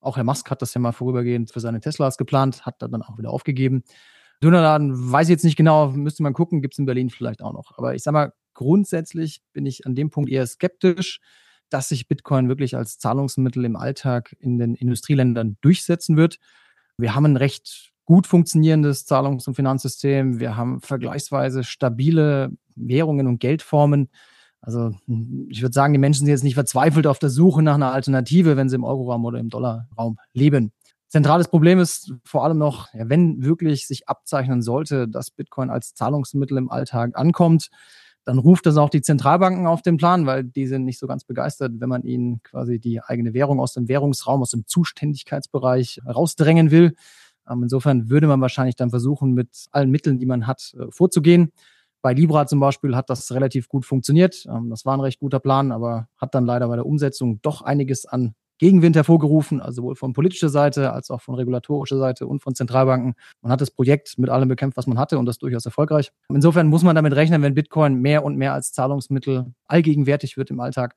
Auch 0.00 0.16
Herr 0.16 0.24
Musk 0.24 0.50
hat 0.50 0.62
das 0.62 0.72
ja 0.72 0.80
mal 0.80 0.92
vorübergehend 0.92 1.50
für 1.52 1.60
seine 1.60 1.80
Teslas 1.80 2.16
geplant, 2.16 2.64
hat 2.64 2.80
dann 2.80 3.02
auch 3.02 3.18
wieder 3.18 3.28
aufgegeben. 3.28 3.82
Dönerladen 4.42 5.12
weiß 5.12 5.28
ich 5.28 5.32
jetzt 5.32 5.44
nicht 5.44 5.56
genau, 5.56 5.90
müsste 5.90 6.22
man 6.22 6.32
gucken, 6.32 6.62
gibt 6.62 6.72
es 6.72 6.78
in 6.78 6.86
Berlin 6.86 7.10
vielleicht 7.10 7.42
auch 7.42 7.52
noch. 7.52 7.76
Aber 7.76 7.94
ich 7.94 8.02
sag 8.02 8.12
mal, 8.12 8.32
grundsätzlich 8.54 9.42
bin 9.52 9.66
ich 9.66 9.84
an 9.84 9.94
dem 9.94 10.08
Punkt 10.08 10.30
eher 10.30 10.46
skeptisch, 10.46 11.20
dass 11.68 11.90
sich 11.90 12.08
Bitcoin 12.08 12.48
wirklich 12.48 12.76
als 12.78 12.98
Zahlungsmittel 12.98 13.62
im 13.66 13.76
Alltag 13.76 14.34
in 14.40 14.58
den 14.58 14.74
Industrieländern 14.74 15.58
durchsetzen 15.60 16.16
wird. 16.16 16.38
Wir 16.96 17.14
haben 17.14 17.26
ein 17.26 17.36
recht 17.36 17.92
gut 18.08 18.26
funktionierendes 18.26 19.04
Zahlungs- 19.04 19.46
und 19.46 19.54
Finanzsystem. 19.54 20.40
Wir 20.40 20.56
haben 20.56 20.80
vergleichsweise 20.80 21.62
stabile 21.62 22.50
Währungen 22.74 23.26
und 23.26 23.38
Geldformen. 23.38 24.08
Also 24.62 24.92
ich 25.50 25.60
würde 25.60 25.74
sagen, 25.74 25.92
die 25.92 25.98
Menschen 25.98 26.20
sind 26.20 26.30
jetzt 26.30 26.42
nicht 26.42 26.54
verzweifelt 26.54 27.06
auf 27.06 27.18
der 27.18 27.28
Suche 27.28 27.62
nach 27.62 27.74
einer 27.74 27.92
Alternative, 27.92 28.56
wenn 28.56 28.70
sie 28.70 28.76
im 28.76 28.84
Euroraum 28.84 29.26
oder 29.26 29.38
im 29.38 29.50
Dollarraum 29.50 30.16
leben. 30.32 30.72
Zentrales 31.08 31.48
Problem 31.48 31.80
ist 31.80 32.14
vor 32.24 32.44
allem 32.44 32.56
noch, 32.56 32.88
ja, 32.94 33.10
wenn 33.10 33.44
wirklich 33.44 33.86
sich 33.86 34.08
abzeichnen 34.08 34.62
sollte, 34.62 35.06
dass 35.06 35.30
Bitcoin 35.30 35.68
als 35.68 35.92
Zahlungsmittel 35.92 36.56
im 36.56 36.70
Alltag 36.70 37.10
ankommt, 37.12 37.68
dann 38.24 38.38
ruft 38.38 38.64
das 38.64 38.78
auch 38.78 38.88
die 38.88 39.02
Zentralbanken 39.02 39.66
auf 39.66 39.82
den 39.82 39.98
Plan, 39.98 40.24
weil 40.24 40.44
die 40.44 40.66
sind 40.66 40.86
nicht 40.86 40.98
so 40.98 41.06
ganz 41.06 41.24
begeistert, 41.24 41.72
wenn 41.76 41.90
man 41.90 42.04
ihnen 42.04 42.42
quasi 42.42 42.78
die 42.78 43.02
eigene 43.02 43.34
Währung 43.34 43.60
aus 43.60 43.74
dem 43.74 43.86
Währungsraum, 43.86 44.40
aus 44.40 44.52
dem 44.52 44.66
Zuständigkeitsbereich 44.66 46.00
rausdrängen 46.06 46.70
will. 46.70 46.94
Ähm, 47.50 47.62
insofern 47.64 48.10
würde 48.10 48.26
man 48.26 48.40
wahrscheinlich 48.40 48.76
dann 48.76 48.90
versuchen, 48.90 49.32
mit 49.32 49.66
allen 49.72 49.90
Mitteln, 49.90 50.18
die 50.18 50.26
man 50.26 50.46
hat, 50.46 50.74
äh, 50.78 50.90
vorzugehen. 50.90 51.52
Bei 52.00 52.12
Libra 52.12 52.46
zum 52.46 52.60
Beispiel 52.60 52.94
hat 52.94 53.10
das 53.10 53.32
relativ 53.32 53.68
gut 53.68 53.84
funktioniert. 53.84 54.46
Ähm, 54.48 54.70
das 54.70 54.84
war 54.84 54.96
ein 54.96 55.00
recht 55.00 55.20
guter 55.20 55.40
Plan, 55.40 55.72
aber 55.72 56.08
hat 56.16 56.34
dann 56.34 56.46
leider 56.46 56.68
bei 56.68 56.76
der 56.76 56.86
Umsetzung 56.86 57.40
doch 57.42 57.62
einiges 57.62 58.06
an 58.06 58.34
Gegenwind 58.58 58.96
hervorgerufen, 58.96 59.60
also 59.60 59.82
sowohl 59.82 59.94
von 59.94 60.12
politischer 60.12 60.48
Seite 60.48 60.92
als 60.92 61.10
auch 61.10 61.20
von 61.20 61.36
regulatorischer 61.36 61.96
Seite 61.96 62.26
und 62.26 62.42
von 62.42 62.54
Zentralbanken. 62.54 63.14
Man 63.40 63.52
hat 63.52 63.60
das 63.60 63.70
Projekt 63.70 64.18
mit 64.18 64.30
allem 64.30 64.48
bekämpft, 64.48 64.76
was 64.76 64.88
man 64.88 64.98
hatte 64.98 65.18
und 65.18 65.26
das 65.26 65.38
durchaus 65.38 65.64
erfolgreich. 65.64 66.10
Insofern 66.28 66.66
muss 66.66 66.82
man 66.82 66.96
damit 66.96 67.14
rechnen, 67.14 67.40
wenn 67.42 67.54
Bitcoin 67.54 67.94
mehr 67.94 68.24
und 68.24 68.36
mehr 68.36 68.52
als 68.52 68.72
Zahlungsmittel 68.72 69.54
allgegenwärtig 69.68 70.36
wird 70.36 70.50
im 70.50 70.58
Alltag, 70.58 70.96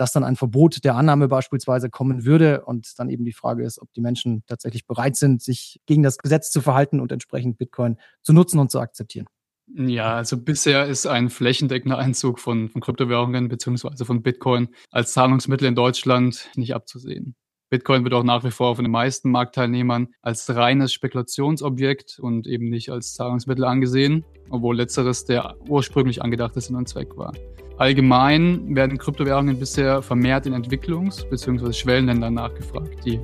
dass 0.00 0.12
dann 0.12 0.24
ein 0.24 0.36
Verbot 0.36 0.82
der 0.82 0.96
Annahme 0.96 1.28
beispielsweise 1.28 1.90
kommen 1.90 2.24
würde 2.24 2.64
und 2.64 2.98
dann 2.98 3.10
eben 3.10 3.26
die 3.26 3.34
Frage 3.34 3.64
ist, 3.64 3.78
ob 3.82 3.92
die 3.92 4.00
Menschen 4.00 4.42
tatsächlich 4.46 4.86
bereit 4.86 5.14
sind, 5.14 5.42
sich 5.42 5.78
gegen 5.84 6.02
das 6.02 6.16
Gesetz 6.16 6.50
zu 6.50 6.62
verhalten 6.62 7.00
und 7.00 7.12
entsprechend 7.12 7.58
Bitcoin 7.58 7.98
zu 8.22 8.32
nutzen 8.32 8.58
und 8.58 8.70
zu 8.70 8.80
akzeptieren. 8.80 9.26
Ja, 9.76 10.14
also 10.16 10.38
bisher 10.38 10.86
ist 10.86 11.06
ein 11.06 11.28
flächendeckender 11.28 11.98
Einzug 11.98 12.40
von, 12.40 12.70
von 12.70 12.80
Kryptowährungen 12.80 13.48
beziehungsweise 13.48 14.06
von 14.06 14.22
Bitcoin 14.22 14.68
als 14.90 15.12
Zahlungsmittel 15.12 15.68
in 15.68 15.74
Deutschland 15.74 16.48
nicht 16.56 16.74
abzusehen. 16.74 17.36
Bitcoin 17.68 18.02
wird 18.02 18.14
auch 18.14 18.24
nach 18.24 18.42
wie 18.42 18.50
vor 18.50 18.76
von 18.76 18.84
den 18.84 18.90
meisten 18.90 19.30
Marktteilnehmern 19.30 20.08
als 20.22 20.48
reines 20.48 20.94
Spekulationsobjekt 20.94 22.18
und 22.18 22.46
eben 22.46 22.70
nicht 22.70 22.88
als 22.88 23.12
Zahlungsmittel 23.12 23.64
angesehen, 23.64 24.24
obwohl 24.48 24.76
letzteres 24.76 25.26
der 25.26 25.56
ursprünglich 25.68 26.22
angedachte 26.22 26.60
Sinn 26.60 26.74
und 26.74 26.88
Zweck 26.88 27.16
war. 27.16 27.32
Allgemein 27.80 28.76
werden 28.76 28.98
Kryptowährungen 28.98 29.58
bisher 29.58 30.02
vermehrt 30.02 30.44
in 30.44 30.52
Entwicklungs- 30.52 31.26
bzw. 31.30 31.72
Schwellenländern 31.72 32.34
nachgefragt, 32.34 33.06
die 33.06 33.18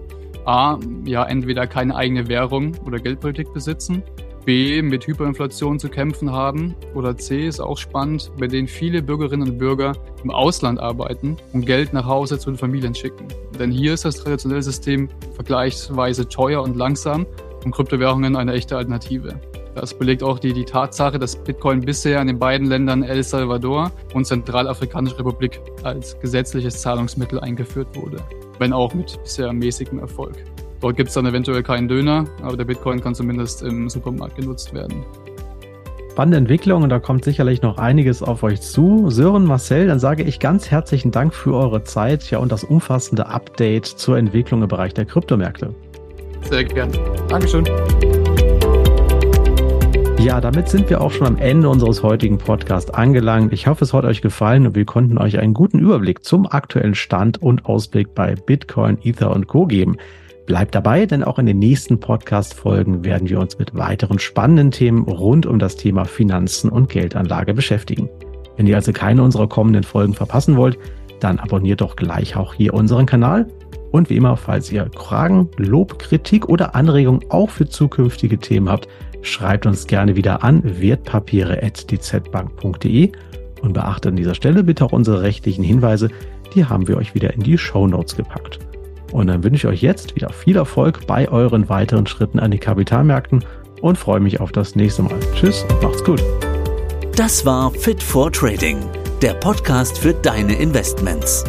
A, 0.46 0.78
ja 1.04 1.24
entweder 1.24 1.66
keine 1.66 1.94
eigene 1.94 2.26
Währung 2.28 2.72
oder 2.86 2.98
Geldpolitik 2.98 3.52
besitzen 3.52 4.02
B 4.46 4.80
mit 4.80 5.06
Hyperinflation 5.06 5.78
zu 5.78 5.90
kämpfen 5.90 6.32
haben 6.32 6.74
oder 6.94 7.18
C 7.18 7.46
ist 7.46 7.60
auch 7.60 7.76
spannend, 7.76 8.32
bei 8.38 8.46
denen 8.46 8.66
viele 8.66 9.02
Bürgerinnen 9.02 9.50
und 9.50 9.58
Bürger 9.58 9.92
im 10.24 10.30
Ausland 10.30 10.80
arbeiten 10.80 11.36
und 11.52 11.66
Geld 11.66 11.92
nach 11.92 12.06
Hause 12.06 12.38
zu 12.38 12.50
den 12.50 12.56
Familien 12.56 12.94
schicken. 12.94 13.26
Denn 13.58 13.70
hier 13.70 13.92
ist 13.92 14.06
das 14.06 14.16
traditionelle 14.16 14.62
System 14.62 15.10
vergleichsweise 15.34 16.28
teuer 16.28 16.62
und 16.62 16.76
langsam 16.76 17.26
und 17.62 17.72
Kryptowährungen 17.72 18.36
eine 18.36 18.54
echte 18.54 18.78
Alternative. 18.78 19.38
Das 19.76 19.92
belegt 19.92 20.22
auch 20.22 20.38
die, 20.38 20.54
die 20.54 20.64
Tatsache, 20.64 21.18
dass 21.18 21.36
Bitcoin 21.36 21.82
bisher 21.82 22.18
in 22.22 22.28
den 22.28 22.38
beiden 22.38 22.66
Ländern 22.66 23.02
El 23.02 23.22
Salvador 23.22 23.92
und 24.14 24.24
Zentralafrikanische 24.24 25.18
Republik 25.18 25.60
als 25.82 26.18
gesetzliches 26.18 26.80
Zahlungsmittel 26.80 27.38
eingeführt 27.40 27.88
wurde, 27.94 28.16
wenn 28.58 28.72
auch 28.72 28.94
mit 28.94 29.22
bisher 29.22 29.52
mäßigem 29.52 29.98
Erfolg. 29.98 30.34
Dort 30.80 30.96
gibt 30.96 31.10
es 31.10 31.14
dann 31.14 31.26
eventuell 31.26 31.62
keinen 31.62 31.88
Döner, 31.88 32.24
aber 32.42 32.56
der 32.56 32.64
Bitcoin 32.64 33.02
kann 33.02 33.14
zumindest 33.14 33.62
im 33.62 33.90
Supermarkt 33.90 34.36
genutzt 34.36 34.72
werden. 34.72 35.04
Spannende 36.12 36.38
Entwicklung 36.38 36.82
und 36.82 36.88
da 36.88 36.98
kommt 36.98 37.26
sicherlich 37.26 37.60
noch 37.60 37.76
einiges 37.76 38.22
auf 38.22 38.42
euch 38.44 38.62
zu. 38.62 39.10
Sören, 39.10 39.44
Marcel, 39.44 39.88
dann 39.88 39.98
sage 39.98 40.22
ich 40.22 40.40
ganz 40.40 40.70
herzlichen 40.70 41.10
Dank 41.10 41.34
für 41.34 41.52
eure 41.52 41.84
Zeit 41.84 42.30
ja, 42.30 42.38
und 42.38 42.50
das 42.50 42.64
umfassende 42.64 43.26
Update 43.26 43.84
zur 43.84 44.16
Entwicklung 44.16 44.62
im 44.62 44.68
Bereich 44.68 44.94
der 44.94 45.04
Kryptomärkte. 45.04 45.74
Sehr 46.48 46.64
gerne. 46.64 46.92
Dankeschön. 47.28 47.66
Ja, 50.26 50.40
damit 50.40 50.68
sind 50.68 50.90
wir 50.90 51.02
auch 51.02 51.12
schon 51.12 51.28
am 51.28 51.38
Ende 51.38 51.68
unseres 51.68 52.02
heutigen 52.02 52.36
Podcasts 52.36 52.90
angelangt. 52.90 53.52
Ich 53.52 53.68
hoffe, 53.68 53.84
es 53.84 53.92
hat 53.92 54.04
euch 54.04 54.22
gefallen 54.22 54.66
und 54.66 54.74
wir 54.74 54.84
konnten 54.84 55.18
euch 55.18 55.38
einen 55.38 55.54
guten 55.54 55.78
Überblick 55.78 56.24
zum 56.24 56.50
aktuellen 56.50 56.96
Stand 56.96 57.40
und 57.40 57.66
Ausblick 57.66 58.12
bei 58.12 58.34
Bitcoin, 58.34 58.98
Ether 59.04 59.30
und 59.30 59.46
Co. 59.46 59.66
geben. 59.66 59.98
Bleibt 60.44 60.74
dabei, 60.74 61.06
denn 61.06 61.22
auch 61.22 61.38
in 61.38 61.46
den 61.46 61.60
nächsten 61.60 62.00
Podcast-Folgen 62.00 63.04
werden 63.04 63.28
wir 63.28 63.38
uns 63.38 63.56
mit 63.60 63.76
weiteren 63.76 64.18
spannenden 64.18 64.72
Themen 64.72 65.04
rund 65.04 65.46
um 65.46 65.60
das 65.60 65.76
Thema 65.76 66.04
Finanzen 66.04 66.70
und 66.70 66.88
Geldanlage 66.88 67.54
beschäftigen. 67.54 68.10
Wenn 68.56 68.66
ihr 68.66 68.74
also 68.74 68.92
keine 68.92 69.22
unserer 69.22 69.48
kommenden 69.48 69.84
Folgen 69.84 70.14
verpassen 70.14 70.56
wollt, 70.56 70.76
dann 71.20 71.38
abonniert 71.38 71.82
doch 71.82 71.94
gleich 71.94 72.34
auch 72.34 72.52
hier 72.52 72.74
unseren 72.74 73.06
Kanal. 73.06 73.46
Und 73.90 74.10
wie 74.10 74.16
immer, 74.16 74.36
falls 74.36 74.70
ihr 74.72 74.90
Fragen, 74.94 75.48
Lob, 75.56 75.98
Kritik 75.98 76.48
oder 76.48 76.74
Anregungen 76.74 77.24
auch 77.28 77.50
für 77.50 77.68
zukünftige 77.68 78.38
Themen 78.38 78.68
habt, 78.68 78.88
schreibt 79.22 79.64
uns 79.66 79.86
gerne 79.86 80.16
wieder 80.16 80.42
an 80.44 80.62
wertpapiere.dzbank.de 80.64 83.12
und 83.62 83.72
beachtet 83.72 84.10
an 84.10 84.16
dieser 84.16 84.34
Stelle 84.34 84.64
bitte 84.64 84.84
auch 84.84 84.92
unsere 84.92 85.22
rechtlichen 85.22 85.64
Hinweise, 85.64 86.10
die 86.54 86.64
haben 86.64 86.88
wir 86.88 86.96
euch 86.96 87.14
wieder 87.14 87.34
in 87.34 87.40
die 87.40 87.58
Show 87.58 87.86
Notes 87.86 88.16
gepackt. 88.16 88.58
Und 89.12 89.28
dann 89.28 89.44
wünsche 89.44 89.68
ich 89.68 89.72
euch 89.72 89.82
jetzt 89.82 90.16
wieder 90.16 90.30
viel 90.30 90.56
Erfolg 90.56 91.06
bei 91.06 91.28
euren 91.28 91.68
weiteren 91.68 92.06
Schritten 92.06 92.38
an 92.38 92.50
die 92.50 92.58
Kapitalmärkten 92.58 93.44
und 93.80 93.98
freue 93.98 94.20
mich 94.20 94.40
auf 94.40 94.52
das 94.52 94.74
nächste 94.74 95.02
Mal. 95.02 95.18
Tschüss 95.34 95.64
macht's 95.82 96.02
gut. 96.02 96.22
Das 97.14 97.46
war 97.46 97.70
Fit 97.70 98.02
for 98.02 98.32
Trading, 98.32 98.78
der 99.22 99.34
Podcast 99.34 99.98
für 99.98 100.12
deine 100.12 100.54
Investments. 100.54 101.44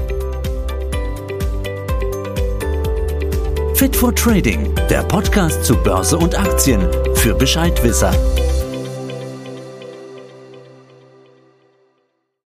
Fit 3.77 3.95
for 3.95 4.11
Trading, 4.11 4.73
der 4.89 5.03
Podcast 5.03 5.63
zu 5.63 5.75
Börse 5.75 6.17
und 6.17 6.33
Aktien 6.33 6.81
für 7.13 7.35
Bescheidwisser. 7.35 8.11